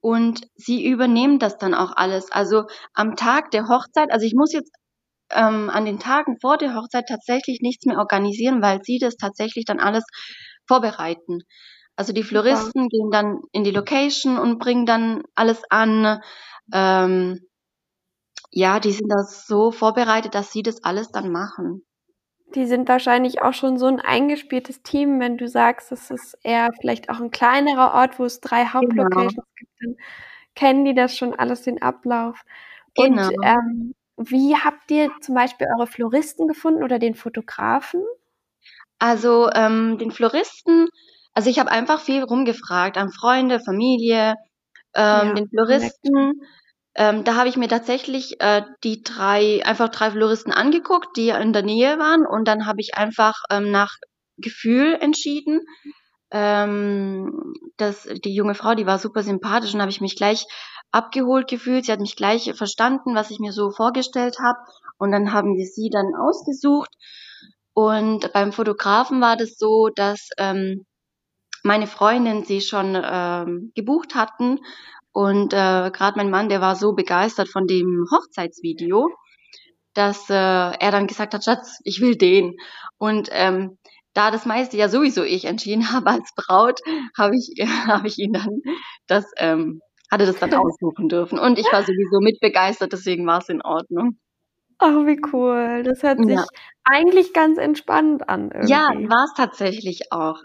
und 0.00 0.46
sie 0.54 0.86
übernehmen 0.86 1.38
das 1.38 1.58
dann 1.58 1.74
auch 1.74 1.92
alles. 1.96 2.30
Also 2.32 2.64
am 2.94 3.16
Tag 3.16 3.50
der 3.50 3.68
Hochzeit, 3.68 4.10
also 4.10 4.24
ich 4.26 4.34
muss 4.34 4.52
jetzt 4.52 4.72
ähm, 5.30 5.70
an 5.70 5.84
den 5.84 5.98
Tagen 5.98 6.38
vor 6.40 6.58
der 6.58 6.74
Hochzeit 6.74 7.06
tatsächlich 7.08 7.60
nichts 7.60 7.86
mehr 7.86 7.98
organisieren, 7.98 8.62
weil 8.62 8.80
sie 8.82 8.98
das 8.98 9.16
tatsächlich 9.16 9.64
dann 9.64 9.80
alles 9.80 10.04
vorbereiten. 10.66 11.40
Also 11.96 12.12
die 12.12 12.22
Floristen 12.22 12.84
Super. 12.84 12.88
gehen 12.88 13.10
dann 13.10 13.40
in 13.52 13.64
die 13.64 13.72
Location 13.72 14.38
und 14.38 14.58
bringen 14.58 14.86
dann 14.86 15.22
alles 15.34 15.62
an. 15.68 16.20
Ähm, 16.72 17.40
ja, 18.50 18.80
die 18.80 18.92
sind 18.92 19.08
da 19.08 19.22
so 19.24 19.70
vorbereitet, 19.70 20.34
dass 20.34 20.52
sie 20.52 20.62
das 20.62 20.82
alles 20.82 21.10
dann 21.10 21.30
machen. 21.30 21.84
Die 22.54 22.66
sind 22.66 22.88
wahrscheinlich 22.88 23.42
auch 23.42 23.54
schon 23.54 23.78
so 23.78 23.86
ein 23.86 24.00
eingespieltes 24.00 24.82
Team, 24.82 25.20
wenn 25.20 25.36
du 25.36 25.48
sagst, 25.48 25.92
es 25.92 26.10
ist 26.10 26.36
eher 26.42 26.70
vielleicht 26.80 27.08
auch 27.08 27.20
ein 27.20 27.30
kleinerer 27.30 27.94
Ort, 27.94 28.18
wo 28.18 28.24
es 28.24 28.40
drei 28.40 28.64
Genau. 28.64 28.72
Hauptlocations 28.74 29.46
gibt, 29.56 29.72
dann 29.80 29.96
kennen 30.54 30.84
die 30.84 30.94
das 30.94 31.16
schon 31.16 31.34
alles, 31.34 31.62
den 31.62 31.82
Ablauf. 31.82 32.42
Genau. 32.94 33.28
Und 33.28 33.34
ähm, 33.44 33.94
wie 34.16 34.56
habt 34.56 34.90
ihr 34.90 35.10
zum 35.20 35.34
Beispiel 35.34 35.66
eure 35.76 35.86
Floristen 35.86 36.48
gefunden 36.48 36.82
oder 36.82 36.98
den 36.98 37.14
Fotografen? 37.14 38.02
Also 38.98 39.48
ähm, 39.54 39.98
den 39.98 40.10
Floristen, 40.10 40.88
also 41.32 41.48
ich 41.48 41.58
habe 41.58 41.70
einfach 41.70 42.00
viel 42.00 42.22
rumgefragt 42.22 42.98
an 42.98 43.10
Freunde, 43.10 43.60
Familie, 43.60 44.34
ähm, 44.94 45.28
Ja, 45.28 45.34
den 45.34 45.48
Floristen. 45.48 46.42
Ähm, 46.94 47.24
da 47.24 47.36
habe 47.36 47.48
ich 47.48 47.56
mir 47.56 47.68
tatsächlich 47.68 48.40
äh, 48.40 48.62
die 48.82 49.02
drei, 49.02 49.64
einfach 49.64 49.88
drei 49.90 50.10
Floristen 50.10 50.52
angeguckt, 50.52 51.16
die 51.16 51.28
in 51.28 51.52
der 51.52 51.62
Nähe 51.62 51.98
waren 51.98 52.26
und 52.26 52.48
dann 52.48 52.66
habe 52.66 52.80
ich 52.80 52.96
einfach 52.96 53.34
ähm, 53.50 53.70
nach 53.70 53.94
Gefühl 54.38 54.94
entschieden. 55.00 55.60
Ähm, 56.32 57.54
das, 57.76 58.08
die 58.24 58.34
junge 58.34 58.54
Frau, 58.54 58.74
die 58.74 58.86
war 58.86 58.98
super 58.98 59.22
sympathisch 59.22 59.74
und 59.74 59.80
habe 59.80 59.90
ich 59.90 60.00
mich 60.00 60.16
gleich 60.16 60.46
abgeholt 60.92 61.48
gefühlt. 61.48 61.84
Sie 61.84 61.92
hat 61.92 62.00
mich 62.00 62.16
gleich 62.16 62.52
verstanden, 62.54 63.14
was 63.14 63.30
ich 63.30 63.38
mir 63.38 63.52
so 63.52 63.70
vorgestellt 63.70 64.38
habe. 64.40 64.58
Und 64.98 65.12
dann 65.12 65.32
haben 65.32 65.56
wir 65.56 65.66
sie 65.66 65.90
dann 65.90 66.14
ausgesucht. 66.14 66.90
Und 67.72 68.32
beim 68.32 68.52
Fotografen 68.52 69.20
war 69.20 69.36
das 69.36 69.56
so, 69.56 69.88
dass 69.94 70.28
ähm, 70.38 70.84
meine 71.62 71.86
Freundin 71.86 72.44
sie 72.44 72.60
schon 72.60 73.00
ähm, 73.02 73.72
gebucht 73.74 74.14
hatten. 74.14 74.58
Und 75.12 75.52
äh, 75.52 75.90
gerade 75.92 76.14
mein 76.16 76.30
Mann, 76.30 76.48
der 76.48 76.60
war 76.60 76.76
so 76.76 76.92
begeistert 76.94 77.48
von 77.48 77.66
dem 77.66 78.06
Hochzeitsvideo, 78.12 79.10
dass 79.94 80.30
äh, 80.30 80.34
er 80.34 80.90
dann 80.92 81.06
gesagt 81.06 81.34
hat, 81.34 81.44
Schatz, 81.44 81.78
ich 81.84 82.00
will 82.00 82.16
den. 82.16 82.56
Und 82.98 83.28
ähm, 83.32 83.78
da 84.14 84.30
das 84.30 84.46
meiste 84.46 84.76
ja 84.76 84.88
sowieso 84.88 85.22
ich 85.24 85.44
entschieden 85.46 85.82
habe 85.92 86.10
als 86.10 86.30
Braut, 86.36 86.80
habe 87.18 87.36
ich, 87.36 87.54
habe 87.88 88.06
ich 88.08 88.18
ihn 88.18 88.32
dann 88.32 88.60
das, 89.06 89.24
ähm, 89.38 89.80
hatte 90.10 90.26
das 90.26 90.38
dann 90.38 90.54
aussuchen 90.54 91.08
dürfen. 91.08 91.38
Und 91.38 91.58
ich 91.58 91.70
war 91.72 91.82
sowieso 91.82 92.20
mitbegeistert, 92.20 92.92
deswegen 92.92 93.26
war 93.26 93.38
es 93.38 93.48
in 93.48 93.62
Ordnung. 93.62 94.18
Ach, 94.78 95.06
wie 95.06 95.20
cool. 95.32 95.82
Das 95.84 96.02
hört 96.02 96.24
sich 96.24 96.34
Ja. 96.36 96.46
eigentlich 96.84 97.32
ganz 97.34 97.58
entspannt 97.58 98.28
an 98.28 98.50
Ja, 98.60 98.88
irgendwie. 98.88 99.08
war 99.08 99.24
es 99.24 99.34
tatsächlich 99.36 100.12
auch. 100.12 100.38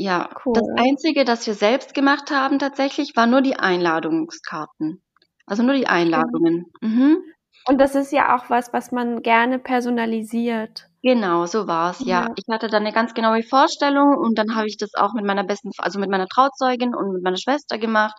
Ja, 0.00 0.30
Cool. 0.44 0.54
das 0.54 0.68
Einzige, 0.76 1.24
das 1.24 1.46
wir 1.46 1.54
selbst 1.54 1.92
gemacht 1.94 2.30
haben 2.30 2.58
tatsächlich, 2.58 3.16
war 3.16 3.26
nur 3.26 3.40
die 3.42 3.56
Einladungskarten. 3.58 5.02
Also 5.46 5.62
nur 5.62 5.74
die 5.74 5.88
Einladungen. 5.88 6.66
Mhm. 6.80 7.18
Und 7.66 7.78
das 7.80 7.94
ist 7.94 8.12
ja 8.12 8.36
auch 8.36 8.48
was, 8.48 8.72
was 8.72 8.92
man 8.92 9.22
gerne 9.22 9.58
personalisiert. 9.58 10.88
Genau, 11.02 11.46
so 11.46 11.66
war's. 11.66 12.00
Ja, 12.00 12.26
Ja. 12.26 12.28
ich 12.36 12.44
hatte 12.50 12.68
dann 12.68 12.82
eine 12.84 12.92
ganz 12.92 13.12
genaue 13.14 13.42
Vorstellung 13.42 14.16
und 14.16 14.38
dann 14.38 14.54
habe 14.54 14.68
ich 14.68 14.76
das 14.76 14.94
auch 14.94 15.12
mit 15.14 15.24
meiner 15.24 15.44
besten, 15.44 15.70
also 15.78 15.98
mit 15.98 16.10
meiner 16.10 16.26
Trauzeugin 16.28 16.94
und 16.94 17.12
mit 17.12 17.22
meiner 17.22 17.36
Schwester 17.36 17.78
gemacht. 17.78 18.14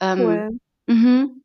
Ähm, 0.00 0.18
Cool. 0.20 0.58
mhm. 0.86 1.42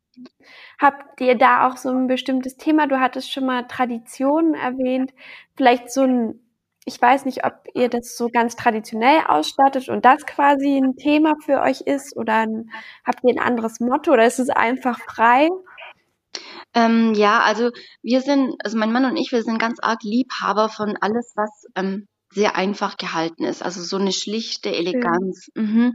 Habt 0.80 1.20
ihr 1.20 1.36
da 1.36 1.68
auch 1.68 1.76
so 1.76 1.90
ein 1.90 2.06
bestimmtes 2.06 2.56
Thema? 2.56 2.86
Du 2.86 2.98
hattest 3.00 3.30
schon 3.32 3.44
mal 3.46 3.66
Traditionen 3.68 4.54
erwähnt. 4.54 5.12
Vielleicht 5.56 5.90
so 5.90 6.02
ein, 6.02 6.40
ich 6.88 7.02
weiß 7.02 7.24
nicht, 7.24 7.44
ob 7.44 7.52
ihr 7.74 7.88
das 7.88 8.16
so 8.16 8.28
ganz 8.28 8.54
traditionell 8.54 9.24
ausstattet 9.26 9.88
und 9.88 10.04
das 10.04 10.24
quasi 10.24 10.78
ein 10.78 10.96
Thema 10.96 11.34
für 11.44 11.60
euch 11.60 11.80
ist 11.80 12.16
oder 12.16 12.34
ein, 12.34 12.70
habt 13.04 13.20
ihr 13.24 13.34
ein 13.34 13.44
anderes 13.44 13.80
Motto 13.80 14.12
oder 14.12 14.24
ist 14.24 14.38
es 14.38 14.50
einfach 14.50 14.98
frei? 15.00 15.48
Ähm, 16.74 17.12
ja, 17.14 17.40
also 17.40 17.70
wir 18.02 18.20
sind, 18.20 18.54
also 18.64 18.78
mein 18.78 18.92
Mann 18.92 19.04
und 19.04 19.16
ich, 19.16 19.32
wir 19.32 19.42
sind 19.42 19.58
ganz 19.58 19.80
arg 19.82 20.02
Liebhaber 20.04 20.68
von 20.68 20.96
alles, 21.00 21.32
was 21.34 21.64
ähm, 21.74 22.06
sehr 22.32 22.54
einfach 22.54 22.96
gehalten 22.96 23.44
ist. 23.44 23.64
Also 23.64 23.82
so 23.82 23.96
eine 23.96 24.12
schlichte 24.12 24.70
Eleganz. 24.70 25.48
Mhm. 25.54 25.94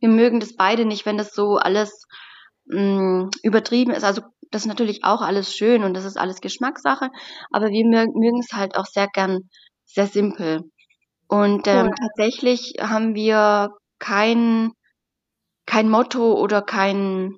Wir 0.00 0.08
mögen 0.08 0.40
das 0.40 0.56
beide 0.56 0.84
nicht, 0.84 1.06
wenn 1.06 1.16
das 1.16 1.32
so 1.32 1.58
alles 1.58 2.06
mh, 2.66 3.30
übertrieben 3.44 3.92
ist. 3.92 4.04
Also 4.04 4.22
das 4.50 4.62
ist 4.62 4.68
natürlich 4.68 5.04
auch 5.04 5.20
alles 5.20 5.54
schön 5.54 5.84
und 5.84 5.94
das 5.94 6.04
ist 6.04 6.16
alles 6.16 6.40
Geschmackssache, 6.40 7.10
aber 7.50 7.68
wir 7.68 7.84
mö- 7.84 8.12
mögen 8.14 8.38
es 8.38 8.52
halt 8.52 8.76
auch 8.76 8.86
sehr 8.86 9.08
gern 9.08 9.48
sehr 9.86 10.06
simpel. 10.06 10.64
Und 11.28 11.66
ähm, 11.68 11.86
Cool. 11.86 11.94
tatsächlich 11.98 12.74
haben 12.80 13.14
wir 13.14 13.70
kein, 13.98 14.72
kein 15.66 15.88
Motto 15.90 16.34
oder 16.40 16.62
kein, 16.62 17.36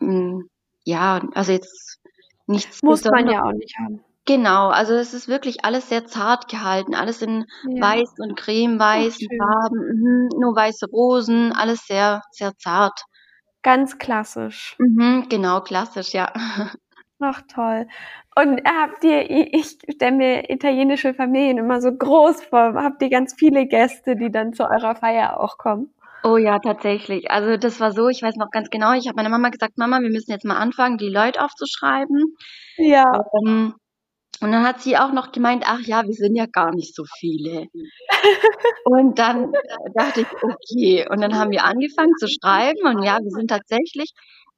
mh, 0.00 0.44
ja, 0.84 1.22
also 1.34 1.52
jetzt 1.52 1.98
nichts 2.46 2.82
Muss 2.82 3.04
man 3.04 3.26
Besonderes. 3.26 3.32
ja 3.34 3.42
auch 3.44 3.52
nicht 3.52 3.74
haben. 3.78 4.04
Genau, 4.26 4.68
also 4.70 4.94
es 4.94 5.12
ist 5.12 5.28
wirklich 5.28 5.64
alles 5.64 5.88
sehr 5.90 6.06
zart 6.06 6.48
gehalten, 6.48 6.94
alles 6.94 7.20
in 7.22 7.44
Ja. 7.62 7.82
weiß 7.82 8.14
und 8.18 8.36
cremeweißen 8.36 9.28
schön. 9.30 9.38
Farben, 9.38 9.78
mhm, 9.78 10.28
nur 10.40 10.56
weiße 10.56 10.86
Rosen, 10.90 11.52
alles 11.52 11.86
sehr, 11.86 12.22
sehr 12.32 12.52
zart. 12.56 12.98
Ganz 13.62 13.98
klassisch. 13.98 14.76
Mhm, 14.78 15.28
genau, 15.28 15.60
klassisch, 15.62 16.12
ja. 16.14 16.32
Ach 17.20 17.42
toll. 17.52 17.86
Und 18.36 18.60
habt 18.66 19.04
ihr, 19.04 19.30
ich 19.30 19.78
stelle 19.88 20.12
mir 20.12 20.50
italienische 20.50 21.14
Familien 21.14 21.58
immer 21.58 21.80
so 21.80 21.92
groß 21.92 22.42
vor, 22.44 22.74
habt 22.74 23.02
ihr 23.02 23.10
ganz 23.10 23.34
viele 23.38 23.66
Gäste, 23.66 24.16
die 24.16 24.30
dann 24.30 24.52
zu 24.52 24.64
eurer 24.64 24.96
Feier 24.96 25.40
auch 25.40 25.56
kommen? 25.56 25.94
Oh 26.24 26.36
ja, 26.38 26.58
tatsächlich. 26.58 27.30
Also 27.30 27.56
das 27.56 27.80
war 27.80 27.92
so, 27.92 28.08
ich 28.08 28.22
weiß 28.22 28.36
noch 28.36 28.50
ganz 28.50 28.70
genau, 28.70 28.92
ich 28.94 29.06
habe 29.06 29.16
meiner 29.16 29.28
Mama 29.28 29.50
gesagt, 29.50 29.76
Mama, 29.78 30.00
wir 30.00 30.10
müssen 30.10 30.30
jetzt 30.30 30.44
mal 30.44 30.56
anfangen, 30.56 30.98
die 30.98 31.10
Leute 31.10 31.42
aufzuschreiben. 31.42 32.36
Ja. 32.78 33.24
Ähm, 33.46 33.74
und 34.40 34.52
dann 34.52 34.66
hat 34.66 34.80
sie 34.80 34.96
auch 34.96 35.12
noch 35.12 35.32
gemeint, 35.32 35.64
ach 35.66 35.80
ja, 35.82 36.02
wir 36.04 36.14
sind 36.14 36.34
ja 36.34 36.46
gar 36.46 36.74
nicht 36.74 36.94
so 36.94 37.04
viele. 37.18 37.66
Und 38.84 39.18
dann 39.18 39.52
dachte 39.94 40.22
ich, 40.22 40.26
okay. 40.42 41.06
Und 41.08 41.20
dann 41.20 41.38
haben 41.38 41.50
wir 41.50 41.64
angefangen 41.64 42.12
zu 42.18 42.26
schreiben 42.28 42.84
und 42.84 43.02
ja, 43.02 43.18
wir 43.22 43.30
sind 43.30 43.48
tatsächlich, 43.48 44.12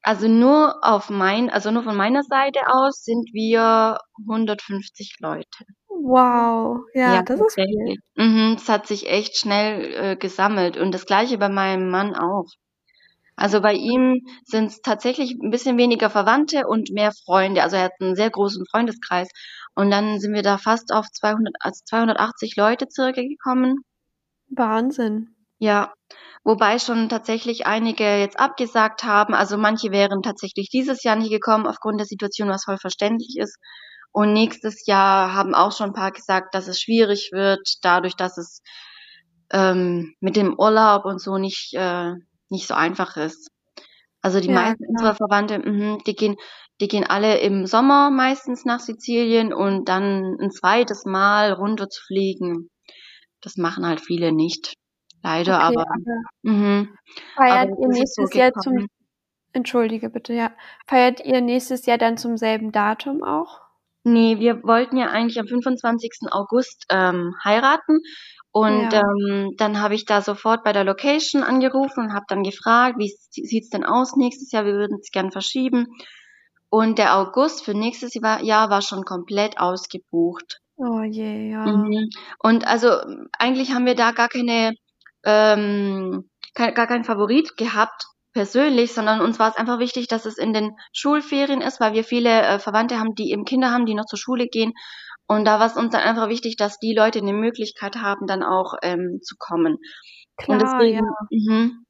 also 0.06 0.28
nur 0.28 0.76
auf 0.82 1.10
mein, 1.10 1.50
also 1.50 1.72
nur 1.72 1.82
von 1.82 1.96
meiner 1.96 2.22
Seite 2.22 2.60
aus 2.68 3.02
sind 3.02 3.28
wir 3.32 3.98
150 4.20 5.16
Leute. 5.18 5.64
Wow. 5.88 6.84
Ja, 6.94 7.14
Ja, 7.14 7.22
das 7.22 7.40
ist 7.40 7.54
viel. 7.54 7.96
Mhm, 8.14 8.54
es 8.56 8.68
hat 8.68 8.86
sich 8.86 9.10
echt 9.10 9.36
schnell 9.36 9.94
äh, 9.94 10.16
gesammelt 10.16 10.76
und 10.76 10.92
das 10.92 11.06
gleiche 11.06 11.38
bei 11.38 11.48
meinem 11.48 11.90
Mann 11.90 12.14
auch. 12.14 12.46
Also 13.34 13.60
bei 13.60 13.74
ihm 13.74 14.20
sind 14.44 14.66
es 14.66 14.80
tatsächlich 14.80 15.32
ein 15.42 15.50
bisschen 15.50 15.76
weniger 15.76 16.08
Verwandte 16.08 16.68
und 16.68 16.90
mehr 16.92 17.10
Freunde. 17.24 17.64
Also 17.64 17.74
er 17.74 17.84
hat 17.86 17.92
einen 18.00 18.14
sehr 18.14 18.30
großen 18.30 18.64
Freundeskreis. 18.70 19.28
Und 19.74 19.90
dann 19.90 20.20
sind 20.20 20.32
wir 20.34 20.42
da 20.42 20.56
fast 20.56 20.92
auf 20.92 21.06
200, 21.10 21.54
also 21.58 21.82
280 21.84 22.54
Leute 22.56 22.86
circa 22.88 23.22
gekommen. 23.22 23.80
Wahnsinn. 24.50 25.35
Ja, 25.58 25.92
wobei 26.44 26.78
schon 26.78 27.08
tatsächlich 27.08 27.66
einige 27.66 28.04
jetzt 28.18 28.38
abgesagt 28.38 29.04
haben. 29.04 29.34
Also 29.34 29.56
manche 29.58 29.90
wären 29.90 30.22
tatsächlich 30.22 30.68
dieses 30.70 31.02
Jahr 31.02 31.16
nicht 31.16 31.30
gekommen 31.30 31.66
aufgrund 31.66 31.98
der 32.00 32.06
Situation, 32.06 32.48
was 32.48 32.64
voll 32.64 32.78
verständlich 32.78 33.36
ist. 33.38 33.56
Und 34.12 34.32
nächstes 34.32 34.86
Jahr 34.86 35.34
haben 35.34 35.54
auch 35.54 35.72
schon 35.72 35.90
ein 35.90 35.92
paar 35.94 36.12
gesagt, 36.12 36.54
dass 36.54 36.68
es 36.68 36.80
schwierig 36.80 37.30
wird, 37.32 37.60
dadurch, 37.82 38.14
dass 38.16 38.38
es 38.38 38.62
ähm, 39.52 40.14
mit 40.20 40.36
dem 40.36 40.58
Urlaub 40.58 41.04
und 41.04 41.20
so 41.20 41.38
nicht, 41.38 41.74
äh, 41.74 42.12
nicht 42.50 42.66
so 42.68 42.74
einfach 42.74 43.16
ist. 43.16 43.50
Also 44.22 44.40
die 44.40 44.48
Ja, 44.48 44.50
meisten 44.50 44.86
klar. 44.88 44.88
unserer 44.88 45.14
Verwandte, 45.16 45.58
mhm, 45.60 45.98
die 46.06 46.14
gehen, 46.16 46.36
die 46.80 46.88
gehen 46.88 47.04
alle 47.04 47.38
im 47.40 47.66
Sommer 47.66 48.10
meistens 48.10 48.64
nach 48.64 48.80
Sizilien 48.80 49.52
und 49.54 49.86
dann 49.88 50.36
ein 50.40 50.50
zweites 50.50 51.04
Mal 51.06 51.52
runter 51.52 51.88
zu 51.90 52.02
fliegen. 52.04 52.70
Das 53.42 53.56
machen 53.56 53.86
halt 53.86 54.00
viele 54.02 54.32
nicht. 54.32 54.74
Leider, 55.26 55.56
Okay, 55.56 55.76
aber, 55.76 55.82
aber 55.82 56.22
mhm, 56.42 56.96
feiert 57.36 57.70
aber 57.70 57.80
ihr 57.82 57.88
es 57.88 57.98
nächstes 57.98 58.34
Jahr 58.34 58.52
zum, 58.52 58.86
entschuldige 59.52 60.08
bitte, 60.08 60.32
ja, 60.34 60.52
feiert 60.86 61.24
ihr 61.24 61.40
nächstes 61.40 61.86
Jahr 61.86 61.98
dann 61.98 62.16
zum 62.16 62.36
selben 62.36 62.70
Datum 62.70 63.24
auch? 63.24 63.60
Nee, 64.04 64.38
wir 64.38 64.62
wollten 64.62 64.96
ja 64.96 65.06
eigentlich 65.08 65.40
am 65.40 65.48
25. 65.48 66.30
August 66.30 66.84
ähm, 66.90 67.34
heiraten 67.44 67.98
und 68.52 68.92
Ja. 68.92 69.02
ähm, 69.02 69.50
dann 69.58 69.80
habe 69.80 69.94
ich 69.96 70.04
da 70.04 70.22
sofort 70.22 70.62
bei 70.62 70.72
der 70.72 70.84
Location 70.84 71.42
angerufen 71.42 72.04
und 72.04 72.12
habe 72.14 72.26
dann 72.28 72.44
gefragt, 72.44 72.96
wie 72.98 73.12
sieht's 73.30 73.70
denn 73.70 73.84
aus 73.84 74.14
nächstes 74.16 74.52
Jahr? 74.52 74.64
Wir 74.64 74.74
würden 74.74 74.98
es 75.00 75.10
gern 75.10 75.32
verschieben. 75.32 75.88
Und 76.70 76.98
der 76.98 77.16
August 77.18 77.64
für 77.64 77.74
nächstes 77.74 78.14
Jahr 78.14 78.42
Jahr 78.42 78.70
war 78.70 78.80
schon 78.82 79.04
komplett 79.04 79.58
ausgebucht. 79.58 80.60
Oh 80.76 81.02
je, 81.02 81.50
ja. 81.50 81.66
Mhm. 81.66 82.08
Und 82.38 82.66
also 82.66 82.90
eigentlich 83.38 83.72
haben 83.72 83.86
wir 83.86 83.94
da 83.94 84.12
gar 84.12 84.28
keine, 84.28 84.72
ähm, 85.26 86.30
kein, 86.54 86.74
gar 86.74 86.86
keinen 86.86 87.04
Favorit 87.04 87.56
gehabt 87.56 88.06
persönlich, 88.32 88.92
sondern 88.92 89.20
uns 89.20 89.38
war 89.38 89.50
es 89.50 89.56
einfach 89.56 89.78
wichtig, 89.78 90.08
dass 90.08 90.26
es 90.26 90.36
in 90.36 90.52
den 90.52 90.76
Schulferien 90.92 91.62
ist, 91.62 91.80
weil 91.80 91.94
wir 91.94 92.04
viele 92.04 92.42
äh, 92.42 92.58
Verwandte 92.58 92.98
haben, 92.98 93.14
die 93.14 93.30
eben 93.30 93.44
Kinder 93.44 93.70
haben, 93.70 93.86
die 93.86 93.94
noch 93.94 94.04
zur 94.04 94.18
Schule 94.18 94.46
gehen. 94.46 94.72
Und 95.26 95.44
da 95.46 95.58
war 95.58 95.66
es 95.66 95.76
uns 95.76 95.92
dann 95.92 96.02
einfach 96.02 96.28
wichtig, 96.28 96.56
dass 96.56 96.78
die 96.78 96.94
Leute 96.94 97.18
eine 97.18 97.32
Möglichkeit 97.32 97.96
haben, 97.96 98.26
dann 98.26 98.42
auch 98.42 98.74
ähm, 98.82 99.20
zu 99.22 99.36
kommen. 99.38 99.76
Und 100.46 100.58
Klar, 100.58 100.58
deswegen, 100.58 101.06
ja. 101.06 101.54
mhm. 101.54 101.84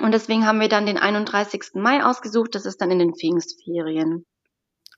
und 0.00 0.12
deswegen 0.12 0.46
haben 0.46 0.60
wir 0.60 0.68
dann 0.68 0.86
den 0.86 0.98
31. 0.98 1.74
Mai 1.74 2.04
ausgesucht. 2.04 2.54
Das 2.54 2.66
ist 2.66 2.80
dann 2.80 2.90
in 2.90 2.98
den 2.98 3.14
Pfingstferien. 3.14 4.26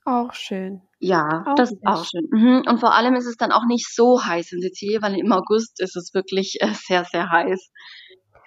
Auch 0.04 0.34
schön. 0.34 0.82
Ja, 0.98 1.44
Auch 1.46 1.54
das 1.54 1.72
ist 1.72 1.86
auch 1.86 2.04
schön. 2.04 2.26
Mhm. 2.30 2.62
Und 2.68 2.78
vor 2.78 2.94
allem 2.94 3.14
ist 3.14 3.26
es 3.26 3.36
dann 3.36 3.52
auch 3.52 3.64
nicht 3.66 3.94
so 3.94 4.24
heiß 4.24 4.52
in 4.52 4.60
Sizilien, 4.60 5.02
weil 5.02 5.18
im 5.18 5.32
August 5.32 5.80
ist 5.80 5.96
es 5.96 6.12
wirklich 6.14 6.58
äh, 6.60 6.72
sehr, 6.74 7.04
sehr 7.04 7.30
heiß. 7.30 7.70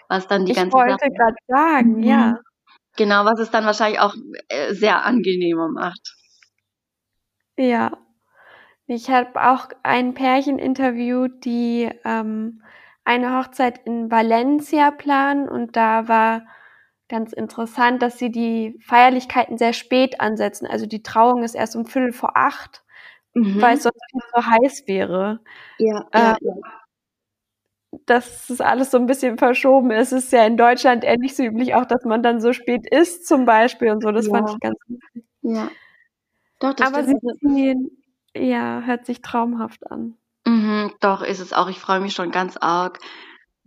Was 0.07 0.27
dann 0.27 0.45
die 0.45 0.51
Ich 0.51 0.57
ganze 0.57 0.73
wollte 0.73 1.09
gerade 1.09 1.35
sagen, 1.47 2.03
ja. 2.03 2.27
mhm. 2.27 2.37
genau, 2.95 3.25
was 3.25 3.39
es 3.39 3.49
dann 3.51 3.65
wahrscheinlich 3.65 3.99
auch 3.99 4.15
äh, 4.49 4.73
sehr 4.73 5.03
angenehmer 5.03 5.67
macht. 5.69 6.15
Ja. 7.57 7.97
Ich 8.85 9.09
habe 9.09 9.41
auch 9.41 9.67
ein 9.83 10.13
Pärchen 10.13 10.59
interviewt, 10.59 11.43
die 11.43 11.89
ähm, 12.05 12.63
eine 13.03 13.37
Hochzeit 13.37 13.85
in 13.85 14.09
Valencia 14.09 14.91
planen 14.91 15.49
und 15.49 15.75
da 15.75 16.07
war 16.07 16.43
ganz 17.09 17.33
interessant, 17.33 18.01
dass 18.01 18.17
sie 18.19 18.31
die 18.31 18.79
Feierlichkeiten 18.85 19.57
sehr 19.57 19.73
spät 19.73 20.19
ansetzen. 20.21 20.67
Also 20.67 20.85
die 20.85 21.03
Trauung 21.03 21.43
ist 21.43 21.55
erst 21.55 21.75
um 21.75 21.85
Viertel 21.85 22.13
vor 22.13 22.35
acht, 22.37 22.83
weil 23.33 23.77
es 23.77 23.83
Mhm. 23.83 23.83
sonst 23.83 23.99
zu 24.35 24.45
heiß 24.47 24.83
wäre. 24.87 25.39
Ja, 25.79 26.07
Ähm, 26.13 26.35
ja, 26.41 26.53
ja. 26.55 26.55
dass 28.05 28.47
das 28.47 28.61
alles 28.61 28.91
so 28.91 28.97
ein 28.97 29.05
bisschen 29.07 29.37
verschoben 29.37 29.91
ist. 29.91 30.11
Es 30.11 30.25
ist 30.25 30.31
ja 30.33 30.45
in 30.45 30.57
Deutschland 30.57 31.03
eher 31.03 31.17
nicht 31.17 31.35
so 31.35 31.43
üblich, 31.43 31.75
auch 31.75 31.85
dass 31.85 32.03
man 32.05 32.23
dann 32.23 32.41
so 32.41 32.53
spät 32.53 32.87
isst 32.91 33.27
zum 33.27 33.45
Beispiel 33.45 33.89
und 33.91 34.01
so. 34.01 34.11
Das 34.11 34.27
fand 34.27 34.49
Ja, 34.49 34.53
ich 34.53 34.59
ganz 34.59 34.77
lustig. 34.87 35.25
ja. 35.41 35.69
Doch, 36.59 36.73
das 36.75 36.87
Aber 36.87 37.03
stimmt. 37.03 37.21
Sizilien, 37.41 38.03
ja, 38.35 38.81
hört 38.81 39.05
sich 39.05 39.21
traumhaft 39.21 39.89
an. 39.91 40.17
mhm, 40.45 40.91
doch, 40.99 41.21
ist 41.21 41.39
es 41.39 41.53
auch. 41.53 41.69
Ich 41.69 41.79
freue 41.79 41.99
mich 41.99 42.13
schon 42.13 42.31
ganz 42.31 42.57
arg. 42.57 42.99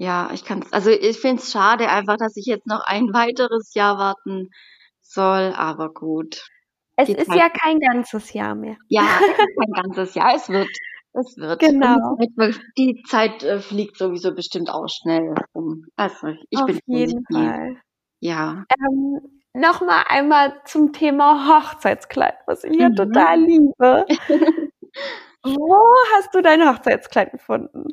Ja, 0.00 0.30
ich 0.32 0.46
kann's, 0.46 0.72
also 0.72 0.88
ich 0.88 1.18
finde 1.18 1.42
es 1.42 1.52
schade 1.52 1.90
einfach, 1.90 2.16
dass 2.16 2.34
ich 2.38 2.46
jetzt 2.46 2.66
noch 2.66 2.80
ein 2.86 3.02
weiteres 3.12 3.74
Jahr 3.74 3.98
warten 3.98 4.48
soll, 5.02 5.52
aber 5.54 5.92
gut. 5.92 6.42
Es 6.96 7.08
Die 7.08 7.14
ist 7.14 7.26
Zeit, 7.26 7.36
ja 7.38 7.48
kein 7.50 7.78
ganzes 7.80 8.32
Jahr 8.32 8.54
mehr. 8.54 8.76
ja, 8.88 9.02
kein 9.58 9.72
ganzes 9.72 10.14
Jahr, 10.14 10.34
es 10.34 10.48
wird, 10.48 10.70
es 11.12 11.36
wird. 11.36 11.60
Genau, 11.60 12.16
die 12.78 13.02
Zeit, 13.06 13.42
äh, 13.42 13.60
fliegt 13.60 13.98
sowieso 13.98 14.34
bestimmt 14.34 14.70
auch 14.70 14.86
schnell 14.88 15.34
um. 15.52 15.84
Also 15.96 16.28
ich 16.48 16.58
auf 16.58 16.66
bin 16.66 16.80
jeden. 16.86 17.24
Fall. 17.30 17.76
Ja. 18.20 18.64
Ähm, 18.78 19.20
Nochmal 19.52 20.04
einmal 20.08 20.62
zum 20.64 20.92
Thema 20.92 21.46
Hochzeitskleid, 21.48 22.36
was 22.46 22.64
ich 22.64 22.76
ja 22.78 22.88
Mhm. 22.88 22.94
total 22.94 23.40
liebe. 23.40 24.06
Wo 25.42 25.76
hast 26.14 26.34
du 26.34 26.40
dein 26.40 26.66
Hochzeitskleid 26.66 27.32
gefunden? 27.32 27.88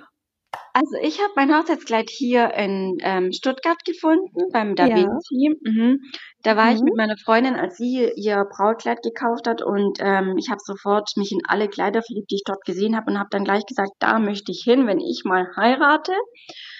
Also 0.77 0.95
ich 1.01 1.19
habe 1.19 1.33
mein 1.35 1.51
Hochzeitskleid 1.57 2.07
hier 2.11 2.53
in 2.53 2.97
ähm, 3.01 3.31
Stuttgart 3.31 3.83
gefunden, 3.83 4.51
beim 4.53 4.75
Da 4.75 4.85
Ja. 4.85 4.93
Vinci. 4.93 5.49
Mhm. 5.63 5.99
Da 6.43 6.55
war 6.55 6.71
ich 6.71 6.83
mit 6.83 6.93
Mhm. 6.93 6.97
meiner 6.97 7.17
Freundin, 7.17 7.55
als 7.55 7.77
sie 7.77 8.11
ihr 8.15 8.45
Brautkleid 8.45 9.01
gekauft 9.01 9.47
hat 9.47 9.63
und 9.63 9.97
ähm, 9.99 10.35
ich 10.37 10.49
habe 10.51 10.59
sofort 10.63 11.09
mich 11.15 11.31
in 11.31 11.39
alle 11.47 11.67
Kleider 11.67 12.03
verliebt, 12.03 12.29
die 12.29 12.35
ich 12.35 12.43
dort 12.45 12.63
gesehen 12.63 12.95
habe 12.95 13.09
und 13.11 13.17
habe 13.17 13.29
dann 13.31 13.43
gleich 13.43 13.65
gesagt, 13.65 13.93
da 13.99 14.19
möchte 14.19 14.51
ich 14.51 14.61
hin, 14.63 14.85
wenn 14.85 14.99
ich 14.99 15.23
mal 15.25 15.47
heirate. 15.57 16.13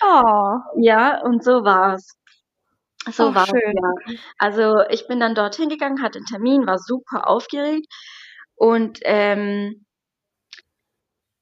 Oh, 0.02 0.60
Ja, 0.76 1.22
und 1.24 1.44
so 1.44 1.64
war's. 1.64 2.16
So 3.12 3.24
auch 3.24 3.36
war's, 3.36 3.50
schön. 3.50 3.74
ja. 3.74 4.14
Also 4.38 4.82
ich 4.90 5.08
bin 5.08 5.20
dann 5.20 5.36
dorthin 5.36 5.70
gegangen, 5.70 6.02
hatte 6.04 6.20
einen 6.20 6.26
Termin, 6.26 6.68
war 6.68 6.78
super 6.78 7.28
aufgeregt 7.30 7.88
und 8.56 9.00
ähm, 9.04 9.86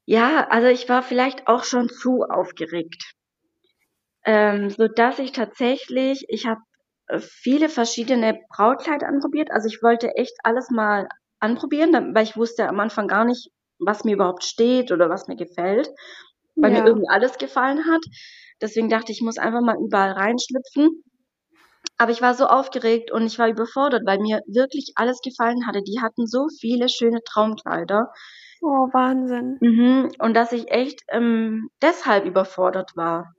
ja, 0.06 0.48
also 0.48 0.68
ich 0.68 0.88
war 0.88 1.02
vielleicht 1.02 1.48
auch 1.48 1.62
schon 1.64 1.88
zu 1.90 2.22
aufgeregt. 2.22 3.14
Ähm, 4.24 4.70
so 4.70 4.88
dass 4.88 5.18
ich 5.18 5.32
tatsächlich, 5.32 6.24
ich 6.28 6.46
habe 6.46 6.60
äh, 7.06 7.18
viele 7.20 7.68
verschiedene 7.68 8.38
Brautkleider 8.50 9.06
anprobiert. 9.08 9.50
Also 9.50 9.68
ich 9.68 9.82
wollte 9.82 10.14
echt 10.16 10.34
alles 10.42 10.70
mal 10.70 11.08
anprobieren, 11.40 12.14
weil 12.14 12.24
ich 12.24 12.36
wusste 12.36 12.68
am 12.68 12.80
Anfang 12.80 13.08
gar 13.08 13.24
nicht, 13.24 13.50
was 13.78 14.04
mir 14.04 14.14
überhaupt 14.14 14.44
steht 14.44 14.90
oder 14.92 15.08
was 15.10 15.28
mir 15.28 15.36
gefällt, 15.36 15.88
weil 16.60 16.72
mir 16.72 16.84
Ja, 16.84 16.86
irgendwie 16.86 17.08
alles 17.10 17.38
gefallen 17.38 17.86
hat. 17.86 18.02
Deswegen 18.62 18.88
dachte 18.88 19.12
ich, 19.12 19.18
ich 19.18 19.24
muss 19.24 19.38
einfach 19.38 19.60
mal 19.62 19.76
überall 19.78 20.12
reinschlüpfen. 20.12 21.02
Aber 21.98 22.10
ich 22.12 22.22
war 22.22 22.34
so 22.34 22.46
aufgeregt 22.46 23.10
und 23.12 23.26
ich 23.26 23.38
war 23.38 23.48
überfordert, 23.48 24.02
weil 24.06 24.18
mir 24.18 24.40
wirklich 24.46 24.92
alles 24.96 25.20
gefallen 25.22 25.66
hatte. 25.66 25.82
Die 25.82 26.00
hatten 26.00 26.26
so 26.26 26.48
viele 26.60 26.88
schöne 26.88 27.22
Traumkleider. 27.22 28.12
Oh, 28.66 28.88
Wahnsinn. 28.92 29.58
Mhm. 29.60 30.10
Und 30.18 30.34
dass 30.34 30.52
ich 30.52 30.70
echt 30.70 31.02
ähm, 31.08 31.70
deshalb 31.82 32.24
überfordert 32.26 32.96
war. 32.96 33.32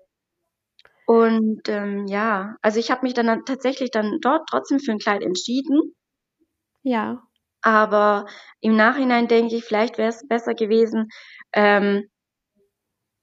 Und 1.06 1.70
ähm, 1.70 2.06
ja, 2.08 2.56
also 2.62 2.80
ich 2.80 2.92
habe 2.92 3.04
mich 3.04 3.14
dann 3.14 3.46
tatsächlich 3.46 3.92
dann 3.92 4.20
dort 4.22 4.48
trotzdem 4.50 4.80
für 4.80 4.92
ein 4.92 5.00
Kleid 5.00 5.22
entschieden. 5.24 5.96
Ja, 6.84 7.22
Aber 7.62 8.26
im 8.62 8.76
Nachhinein 8.76 9.28
denke 9.28 9.56
ich, 9.58 9.66
vielleicht 9.66 9.98
wäre 9.98 10.10
es 10.10 10.28
besser 10.28 10.54
gewesen, 10.56 11.10
ähm, 11.54 12.10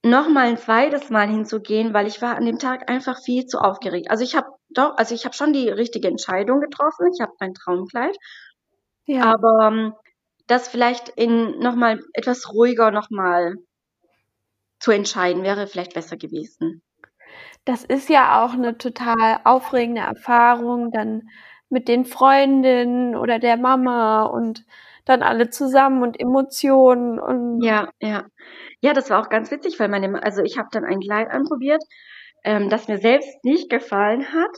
noch 0.03 0.29
mal 0.29 0.47
ein 0.47 0.57
zweites 0.57 1.09
Mal 1.09 1.27
hinzugehen, 1.29 1.93
weil 1.93 2.07
ich 2.07 2.21
war 2.21 2.35
an 2.35 2.45
dem 2.45 2.59
Tag 2.59 2.89
einfach 2.89 3.19
viel 3.23 3.45
zu 3.47 3.59
aufgeregt. 3.59 4.11
Also 4.11 4.23
ich 4.23 4.35
habe 4.35 4.47
doch, 4.69 4.95
also 4.97 5.15
ich 5.15 5.25
habe 5.25 5.35
schon 5.35 5.53
die 5.53 5.69
richtige 5.69 6.07
Entscheidung 6.07 6.59
getroffen. 6.61 7.07
Ich 7.13 7.21
habe 7.21 7.33
mein 7.39 7.53
Traumkleid, 7.55 8.15
ja. 9.07 9.23
aber 9.25 9.67
ähm, 9.67 9.93
das 10.47 10.67
vielleicht 10.67 11.09
in 11.09 11.59
noch 11.59 11.75
mal 11.75 11.99
etwas 12.13 12.53
ruhiger 12.53 12.91
noch 12.91 13.09
mal 13.09 13.55
zu 14.79 14.91
entscheiden 14.91 15.43
wäre 15.43 15.67
vielleicht 15.67 15.93
besser 15.93 16.17
gewesen. 16.17 16.81
Das 17.65 17.83
ist 17.83 18.09
ja 18.09 18.43
auch 18.45 18.53
eine 18.53 18.77
total 18.77 19.39
aufregende 19.43 20.01
Erfahrung, 20.01 20.91
dann 20.91 21.23
mit 21.69 21.87
den 21.87 22.05
Freundinnen 22.05 23.15
oder 23.15 23.39
der 23.39 23.57
Mama 23.57 24.23
und 24.23 24.65
dann 25.05 25.23
alle 25.23 25.49
zusammen 25.49 26.03
und 26.03 26.19
Emotionen 26.19 27.19
und 27.19 27.61
Ja, 27.61 27.89
ja. 28.01 28.25
Ja, 28.81 28.93
das 28.93 29.09
war 29.09 29.21
auch 29.21 29.29
ganz 29.29 29.51
witzig, 29.51 29.79
weil 29.79 29.89
meine, 29.89 30.21
also 30.23 30.43
ich 30.43 30.57
habe 30.57 30.69
dann 30.71 30.85
ein 30.85 30.99
Kleid 30.99 31.29
anprobiert, 31.31 31.83
ähm, 32.43 32.69
das 32.69 32.87
mir 32.87 32.99
selbst 32.99 33.43
nicht 33.43 33.69
gefallen 33.69 34.31
hat. 34.33 34.55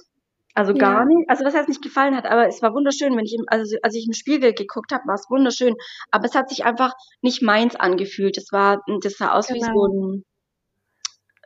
Also 0.58 0.74
gar 0.74 1.02
ja, 1.02 1.06
nicht. 1.06 1.30
Also 1.30 1.46
was 1.46 1.54
heißt 1.54 1.70
nicht 1.70 1.84
gefallen 1.84 2.16
hat, 2.16 2.26
aber 2.26 2.48
es 2.48 2.64
war 2.64 2.74
wunderschön, 2.74 3.16
wenn 3.16 3.26
ich 3.26 3.36
im, 3.36 3.46
also 3.46 3.78
als 3.84 3.94
ich 3.94 4.08
im 4.08 4.14
Spiegel 4.14 4.54
geguckt 4.54 4.92
habe, 4.92 5.06
war 5.06 5.14
es 5.14 5.30
wunderschön. 5.30 5.76
Aber 6.10 6.26
es 6.26 6.34
hat 6.34 6.50
sich 6.50 6.66
einfach 6.66 6.96
nicht 7.22 7.44
meins 7.44 7.76
angefühlt. 7.76 8.40
Es 8.40 8.52
war, 8.52 8.82
das 9.02 9.18
sah 9.18 9.34
aus 9.34 9.50
wie 9.54 9.62
so 9.62 9.68
genau. 9.68 10.24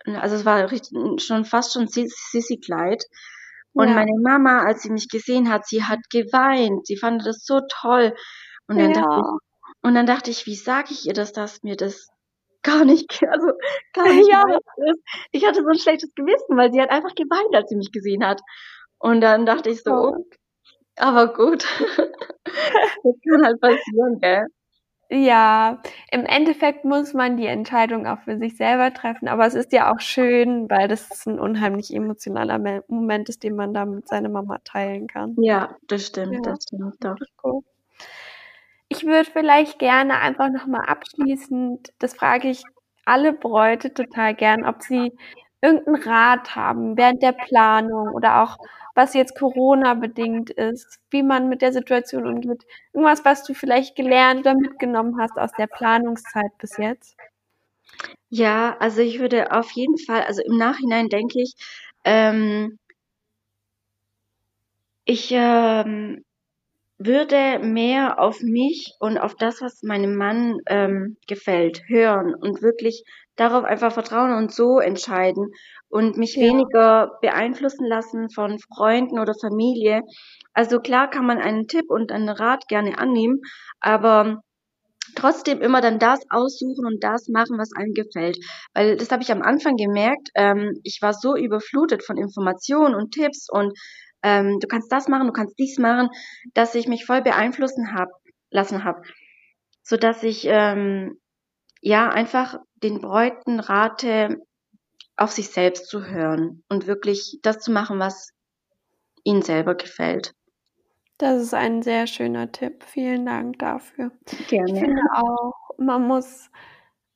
ein, 0.06 0.16
also 0.16 0.38
es 0.38 0.46
war 0.46 0.72
richtig, 0.72 0.98
schon 1.22 1.44
fast 1.44 1.74
schon 1.74 1.90
Sissy-Kleid. 1.90 3.04
Und 3.74 3.90
Ja, 3.90 3.96
meine 3.96 4.18
Mama, 4.22 4.64
als 4.64 4.84
sie 4.84 4.90
mich 4.90 5.10
gesehen 5.10 5.52
hat, 5.52 5.68
sie 5.68 5.84
hat 5.84 6.00
geweint. 6.10 6.88
Sie 6.88 6.96
fand 6.96 7.26
das 7.26 7.44
so 7.44 7.60
toll. 7.68 8.16
Und 8.68 8.80
dann 8.80 8.94
dachte 8.94 9.18
ich, 9.18 9.26
ja, 9.26 9.38
und 9.82 9.96
dann 9.96 10.06
dachte 10.06 10.32
ich, 10.32 10.46
wie 10.46 10.56
sage 10.56 10.88
ich 10.92 11.06
ihr 11.06 11.14
das, 11.14 11.34
dass 11.34 11.64
mir 11.64 11.76
das 11.76 12.08
gar 12.64 12.86
nicht, 12.86 13.22
also 13.30 13.48
gar 13.92 14.08
nicht 14.14 14.30
ja. 14.30 14.42
ist. 14.48 15.02
Ich 15.34 15.46
hatte 15.46 15.64
so 15.64 15.70
ein 15.70 15.80
schlechtes 15.80 16.14
Gewissen, 16.16 16.56
weil 16.56 16.72
sie 16.72 16.82
hat 16.82 16.92
einfach 16.92 17.14
geweint, 17.14 17.54
als 17.54 17.68
sie 17.68 17.76
mich 17.76 17.92
gesehen 17.92 18.26
hat. 18.26 18.40
Und 19.02 19.22
dann 19.22 19.46
dachte 19.46 19.72
ich 19.72 19.82
so, 19.82 19.92
oh. 19.92 20.26
aber 20.96 21.34
gut, 21.34 21.66
das 22.46 23.16
kann 23.28 23.44
halt 23.44 23.60
passieren, 23.60 24.20
gell? 24.20 24.46
Ja, 25.10 25.82
im 26.10 26.26
Endeffekt 26.26 26.86
muss 26.86 27.14
man 27.14 27.36
die 27.36 27.48
Entscheidung 27.48 28.08
auch 28.08 28.20
für 28.22 28.38
sich 28.38 28.56
selber 28.56 28.94
treffen, 28.94 29.28
aber 29.28 29.46
es 29.46 29.56
ist 29.56 29.74
ja 29.74 29.92
auch 29.92 30.00
schön, 30.00 30.70
weil 30.70 30.88
das 30.88 31.28
ein 31.28 31.38
unheimlich 31.38 31.94
emotionaler 31.94 32.84
Moment 32.88 33.28
ist, 33.28 33.44
den 33.44 33.56
man 33.56 33.74
da 33.74 33.86
mit 33.86 34.08
seiner 34.08 34.30
Mama 34.30 34.60
teilen 34.64 35.08
kann. 35.08 35.36
Ja, 35.42 35.76
das 35.88 36.08
stimmt, 36.08 36.34
ja. 36.36 36.40
das 36.42 36.64
stimmt 36.64 36.96
doch. 37.04 37.18
Cool. 37.44 37.62
Ich 38.88 39.06
würde 39.06 39.30
vielleicht 39.30 39.80
gerne 39.80 40.20
einfach 40.20 40.50
nochmal 40.50 40.86
abschließend, 40.86 41.92
das 42.00 42.14
frage 42.14 42.50
ich 42.50 42.64
alle 43.04 43.34
Bräute 43.34 43.94
total 43.94 44.34
gern, 44.36 44.64
ob 44.64 44.82
sie 44.82 45.12
irgendeinen 45.62 46.04
Rat 46.04 46.56
haben 46.56 46.98
während 46.98 47.22
der 47.22 47.34
Planung 47.34 48.10
oder 48.14 48.44
auch 48.44 48.58
was 48.96 49.14
jetzt 49.14 49.38
Corona 49.38 49.94
bedingt 49.94 50.50
ist, 50.50 51.00
wie 51.10 51.24
man 51.24 51.50
mit 51.50 51.62
der 51.62 51.72
Situation 51.74 52.28
umgeht. 52.28 52.66
Irgendwas, 52.94 53.24
was 53.24 53.44
du 53.44 53.54
vielleicht 53.54 53.96
gelernt 53.96 54.42
oder 54.42 54.56
mitgenommen 54.56 55.20
hast 55.20 55.38
aus 55.38 55.52
der 55.54 55.68
Planungszeit 55.68 56.58
bis 56.58 56.78
jetzt? 56.78 57.16
Ja, 58.30 58.78
also 58.80 59.02
ich 59.02 59.20
würde 59.20 59.52
auf 59.52 59.72
jeden 59.72 59.98
Fall, 59.98 60.24
also 60.24 60.42
im 60.42 60.58
Nachhinein 60.58 61.10
denke 61.10 61.42
ich, 61.42 61.54
ähm, 62.04 62.80
ich 65.06 65.30
ähm, 65.32 66.24
würde 66.98 67.60
mehr 67.60 68.20
auf 68.20 68.42
mich 68.42 68.94
und 69.00 69.18
auf 69.18 69.36
das, 69.36 69.62
was 69.62 69.84
meinem 69.84 70.16
Mann 70.16 70.60
ähm, 70.68 71.18
gefällt, 71.28 71.84
hören 71.88 72.36
und 72.36 72.62
wirklich 72.62 73.04
darauf 73.42 73.64
einfach 73.64 73.92
vertrauen 73.92 74.34
und 74.34 74.54
so 74.54 74.80
entscheiden 74.80 75.48
und 75.90 76.18
mich 76.18 76.36
ja. 76.36 76.44
weniger 76.44 77.18
beeinflussen 77.22 77.86
lassen 77.88 78.30
von 78.30 78.60
Freunden 78.76 79.20
oder 79.20 79.34
Familie. 79.34 80.02
Also 80.54 80.80
klar 80.80 81.10
kann 81.10 81.26
man 81.26 81.40
einen 81.40 81.68
Tipp 81.68 81.86
und 81.90 82.12
einen 82.12 82.30
Rat 82.30 82.68
gerne 82.68 82.98
annehmen, 83.00 83.40
aber 83.80 84.42
trotzdem 85.16 85.60
immer 85.60 85.82
dann 85.82 85.98
das 85.98 86.20
aussuchen 86.30 86.86
und 86.86 87.04
das 87.04 87.28
machen, 87.30 87.58
was 87.58 87.72
einem 87.76 87.94
gefällt. 87.94 88.38
Weil 88.74 88.96
das 88.96 89.12
habe 89.12 89.24
ich 89.24 89.32
am 89.32 89.42
Anfang 89.42 89.76
gemerkt. 89.76 90.30
Ähm, 90.36 90.80
ich 90.84 91.00
war 91.02 91.14
so 91.14 91.36
überflutet 91.36 92.04
von 92.04 92.18
Informationen 92.18 92.94
und 92.94 93.12
Tipps 93.12 93.48
und 93.50 93.74
ähm, 94.24 94.60
du 94.60 94.68
kannst 94.68 94.92
das 94.92 95.08
machen, 95.08 95.28
du 95.28 95.34
kannst 95.34 95.58
dies 95.58 95.80
machen, 95.80 96.10
dass 96.54 96.76
ich 96.76 96.88
mich 96.88 97.06
voll 97.06 97.24
beeinflussen 97.24 97.96
hab, 97.96 98.10
lassen 98.52 98.84
habe, 98.84 99.02
so 99.82 99.98
dass 99.98 100.22
ich 100.22 100.46
ähm, 100.48 101.18
ja 101.82 102.10
einfach 102.10 102.60
den 102.76 103.02
Bräuten 103.02 103.60
rate, 103.60 104.42
auf 105.18 105.32
sich 105.32 105.50
selbst 105.50 105.88
zu 105.88 106.06
hören 106.06 106.64
und 106.70 106.88
wirklich 106.88 107.40
das 107.42 107.60
zu 107.60 107.72
machen, 107.72 108.00
was 108.00 108.32
ihnen 109.24 109.42
selber 109.42 109.76
gefällt. 109.76 110.34
Das 111.18 111.42
ist 111.42 111.54
ein 111.54 111.84
sehr 111.84 112.08
schöner 112.08 112.52
Tipp. 112.52 112.84
Vielen 112.84 113.26
Dank 113.28 113.60
dafür. 113.60 114.12
Gerne. 114.48 114.74
Ich 114.74 114.80
finde 114.80 115.02
auch, 115.16 115.54
man 115.78 116.08
muss, 116.08 116.50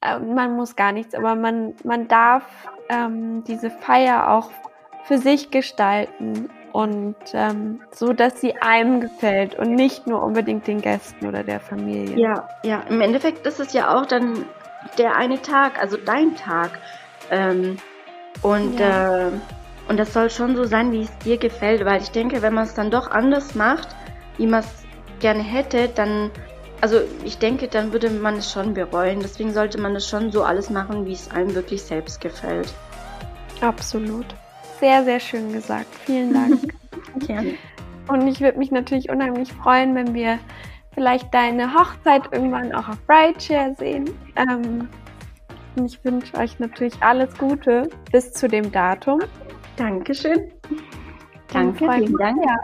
äh, 0.02 0.20
man 0.20 0.56
muss 0.56 0.76
gar 0.76 0.92
nichts, 0.92 1.16
aber 1.16 1.34
man, 1.34 1.76
man 1.84 2.08
darf 2.08 2.46
ähm, 2.90 3.44
diese 3.46 3.72
Feier 3.72 4.30
auch 4.30 4.52
für 5.06 5.18
sich 5.18 5.50
gestalten 5.50 6.50
und 6.76 7.16
ähm, 7.32 7.80
so, 7.92 8.12
dass 8.12 8.42
sie 8.42 8.58
einem 8.58 9.00
gefällt 9.00 9.58
und 9.58 9.76
nicht 9.76 10.08
nur 10.08 10.22
unbedingt 10.22 10.68
den 10.68 10.82
Gästen 10.82 11.26
oder 11.26 11.42
der 11.42 11.62
Familie. 11.62 12.20
Ja, 12.20 12.50
ja. 12.66 12.82
Im 12.90 13.00
Endeffekt 13.00 13.48
ist 13.48 13.62
es 13.62 13.72
ja 13.72 13.96
auch 13.96 14.06
dann 14.06 14.44
der 14.98 15.16
eine 15.16 15.42
Tag, 15.42 15.82
also 15.82 15.96
dein 15.96 16.36
Tag. 16.36 16.72
Ähm, 17.32 17.78
und 18.42 18.78
ja. 18.78 19.28
äh, 19.28 19.32
und 19.88 19.98
das 19.98 20.12
soll 20.12 20.30
schon 20.30 20.58
so 20.58 20.66
sein, 20.66 20.92
wie 20.92 21.04
es 21.04 21.18
dir 21.20 21.38
gefällt, 21.38 21.86
weil 21.86 22.02
ich 22.02 22.12
denke, 22.12 22.42
wenn 22.42 22.54
man 22.54 22.66
es 22.66 22.74
dann 22.74 22.92
doch 22.92 23.10
anders 23.10 23.56
macht, 23.56 23.96
wie 24.36 24.46
man 24.46 24.60
es 24.60 24.84
gerne 25.22 25.44
hätte, 25.44 25.88
dann, 25.88 26.30
also 26.82 27.00
ich 27.24 27.38
denke, 27.38 27.70
dann 27.70 27.94
würde 27.94 28.10
man 28.10 28.36
es 28.36 28.52
schon 28.52 28.74
bereuen. 28.74 29.22
Deswegen 29.22 29.54
sollte 29.54 29.80
man 29.80 29.96
es 29.96 30.10
schon 30.10 30.30
so 30.30 30.44
alles 30.44 30.70
machen, 30.70 31.06
wie 31.06 31.14
es 31.14 31.32
einem 31.32 31.56
wirklich 31.56 31.84
selbst 31.84 32.20
gefällt. 32.20 32.74
Absolut 33.62 34.26
sehr, 34.80 35.04
sehr 35.04 35.20
schön 35.20 35.52
gesagt. 35.52 35.94
Vielen 36.06 36.34
Dank. 36.34 36.74
Gerne. 37.20 37.56
Und 38.08 38.28
ich 38.28 38.40
würde 38.42 38.58
mich 38.58 38.72
natürlich 38.72 39.10
unheimlich 39.10 39.52
freuen, 39.54 39.96
wenn 39.96 40.14
wir 40.14 40.40
vielleicht 40.94 41.34
deine 41.34 41.74
Hochzeit 41.74 42.24
irgendwann 42.32 42.74
auch 42.74 42.90
auf 42.90 42.98
Brideshare 43.08 43.76
sehen. 43.78 44.10
Ähm, 44.36 44.88
und 45.76 45.86
ich 45.86 46.04
wünsche 46.06 46.38
euch 46.38 46.58
natürlich 46.60 46.94
alles 47.02 47.36
Gute 47.38 47.90
bis 48.12 48.32
zu 48.32 48.48
dem 48.48 48.72
Datum. 48.72 49.20
Dankeschön. 49.76 50.52
Danke, 51.52 51.92
vielen 51.92 52.18
Dank. 52.18 52.38
Ja, 52.46 52.56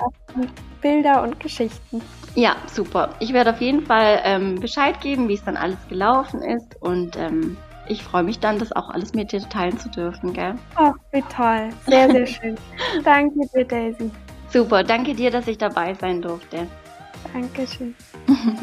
Bilder 0.82 1.24
und 1.24 1.40
Geschichten. 1.40 2.02
Ja, 2.36 2.56
super. 2.68 3.10
Ich 3.20 3.34
werde 3.34 3.52
auf 3.52 3.62
jeden 3.62 3.86
Fall 3.86 4.22
ähm, 4.24 4.56
Bescheid 4.56 5.00
geben, 5.02 5.28
wie 5.28 5.34
es 5.34 5.44
dann 5.44 5.58
alles 5.58 5.78
gelaufen 5.90 6.42
ist 6.42 6.82
und 6.82 7.18
ähm, 7.18 7.58
ich 7.92 8.04
freue 8.04 8.24
mich 8.24 8.40
dann, 8.40 8.58
das 8.58 8.72
auch 8.72 8.90
alles 8.90 9.14
mit 9.14 9.32
dir 9.34 9.42
teilen 9.42 9.78
zu 9.78 9.90
dürfen, 9.90 10.32
gell? 10.34 10.56
Oh, 10.80 10.94
wie 11.12 11.22
toll. 11.24 11.70
Sehr, 11.86 12.10
sehr 12.10 12.26
schön. 12.28 12.58
danke 13.04 13.48
dir, 13.54 13.66
Daisy. 13.66 14.10
Super, 14.50 14.84
danke 14.84 15.14
dir, 15.14 15.30
dass 15.30 15.48
ich 15.48 15.58
dabei 15.58 15.94
sein 15.94 16.22
durfte. 16.22 16.68
Dankeschön. 17.34 17.94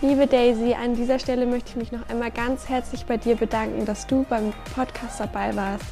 Liebe 0.00 0.26
Daisy, 0.26 0.74
an 0.74 0.94
dieser 0.94 1.18
Stelle 1.18 1.46
möchte 1.46 1.70
ich 1.70 1.76
mich 1.76 1.90
noch 1.90 2.08
einmal 2.08 2.30
ganz 2.30 2.68
herzlich 2.68 3.04
bei 3.06 3.16
dir 3.16 3.34
bedanken, 3.34 3.84
dass 3.84 4.06
du 4.06 4.24
beim 4.28 4.52
Podcast 4.74 5.18
dabei 5.18 5.56
warst. 5.56 5.86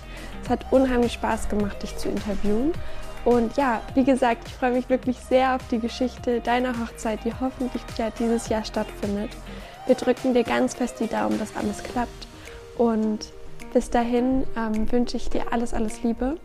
Es 0.44 0.50
hat 0.50 0.66
unheimlich 0.70 1.14
Spaß 1.14 1.48
gemacht, 1.48 1.82
dich 1.82 1.96
zu 1.96 2.08
interviewen. 2.08 2.72
Und 3.24 3.56
ja, 3.56 3.80
wie 3.94 4.04
gesagt, 4.04 4.46
ich 4.46 4.54
freue 4.54 4.72
mich 4.72 4.88
wirklich 4.90 5.18
sehr 5.18 5.56
auf 5.56 5.66
die 5.70 5.78
Geschichte 5.78 6.40
deiner 6.40 6.78
Hochzeit, 6.78 7.20
die 7.24 7.32
hoffentlich 7.32 7.82
ja 7.96 8.10
dieses 8.10 8.48
Jahr 8.48 8.64
stattfindet. 8.64 9.30
Wir 9.86 9.94
drücken 9.94 10.34
dir 10.34 10.44
ganz 10.44 10.74
fest 10.74 11.00
die 11.00 11.06
Daumen, 11.06 11.38
dass 11.38 11.56
alles 11.56 11.82
klappt. 11.82 12.26
Und 12.78 13.32
bis 13.72 13.90
dahin 13.90 14.44
ähm, 14.56 14.90
wünsche 14.90 15.16
ich 15.16 15.28
dir 15.28 15.52
alles, 15.52 15.74
alles 15.74 16.02
Liebe. 16.02 16.36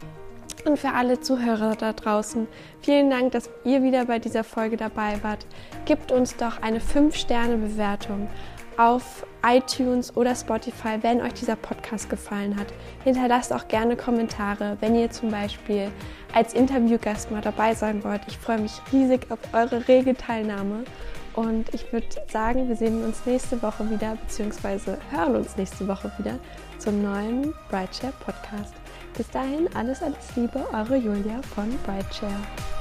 Und 0.66 0.78
für 0.78 0.90
alle 0.90 1.22
Zuhörer 1.22 1.76
da 1.76 1.94
draußen, 1.94 2.48
vielen 2.82 3.10
Dank, 3.10 3.32
dass 3.32 3.50
ihr 3.64 3.82
wieder 3.82 4.06
bei 4.06 4.20
dieser 4.20 4.44
Folge 4.44 4.76
dabei 4.76 5.24
wart. 5.24 5.46
Gebt 5.86 6.12
uns 6.12 6.36
doch 6.36 6.62
eine 6.62 6.80
5-Sterne-Bewertung 6.80 8.28
auf 8.76 9.26
iTunes 9.46 10.16
oder 10.16 10.36
Spotify, 10.36 10.98
wenn 11.02 11.22
euch 11.22 11.34
dieser 11.34 11.56
Podcast 11.56 12.10
gefallen 12.10 12.58
hat. 12.58 12.68
Hinterlasst 13.04 13.54
auch 13.54 13.68
gerne 13.68 13.96
Kommentare, 13.96 14.78
wenn 14.82 14.96
ihr 14.96 15.12
zum 15.12 15.32
Beispiel 15.32 15.92
als 16.34 16.54
Interviewgast 16.54 17.32
mal 17.32 17.42
dabei 17.42 17.74
sein 17.74 18.04
wollt. 18.04 18.22
Ich 18.28 18.38
freue 18.38 18.60
mich 18.60 18.82
riesig 18.92 19.28
auf 19.32 19.40
eure 19.54 19.88
rege 19.88 20.16
Teilnahme. 20.16 20.84
Und 21.36 21.74
ich 21.74 21.92
würde 21.94 22.08
sagen, 22.32 22.68
wir 22.68 22.76
sehen 22.76 23.04
uns 23.04 23.26
nächste 23.26 23.62
Woche 23.62 23.90
wieder, 23.90 24.16
beziehungsweise 24.16 24.98
hören 25.12 25.36
uns 25.36 25.56
nächste 25.58 25.88
Woche 25.88 26.12
wieder 26.18 26.40
zum 26.78 27.02
neuen 27.02 27.54
Brightshare 27.70 28.14
Podcast. 28.20 28.74
Bis 29.16 29.30
dahin, 29.30 29.70
alles, 29.76 30.02
alles 30.02 30.36
Liebe, 30.36 30.66
eure 30.74 30.96
Julia 30.96 31.42
von 31.54 31.70
Brightshare. 31.86 32.79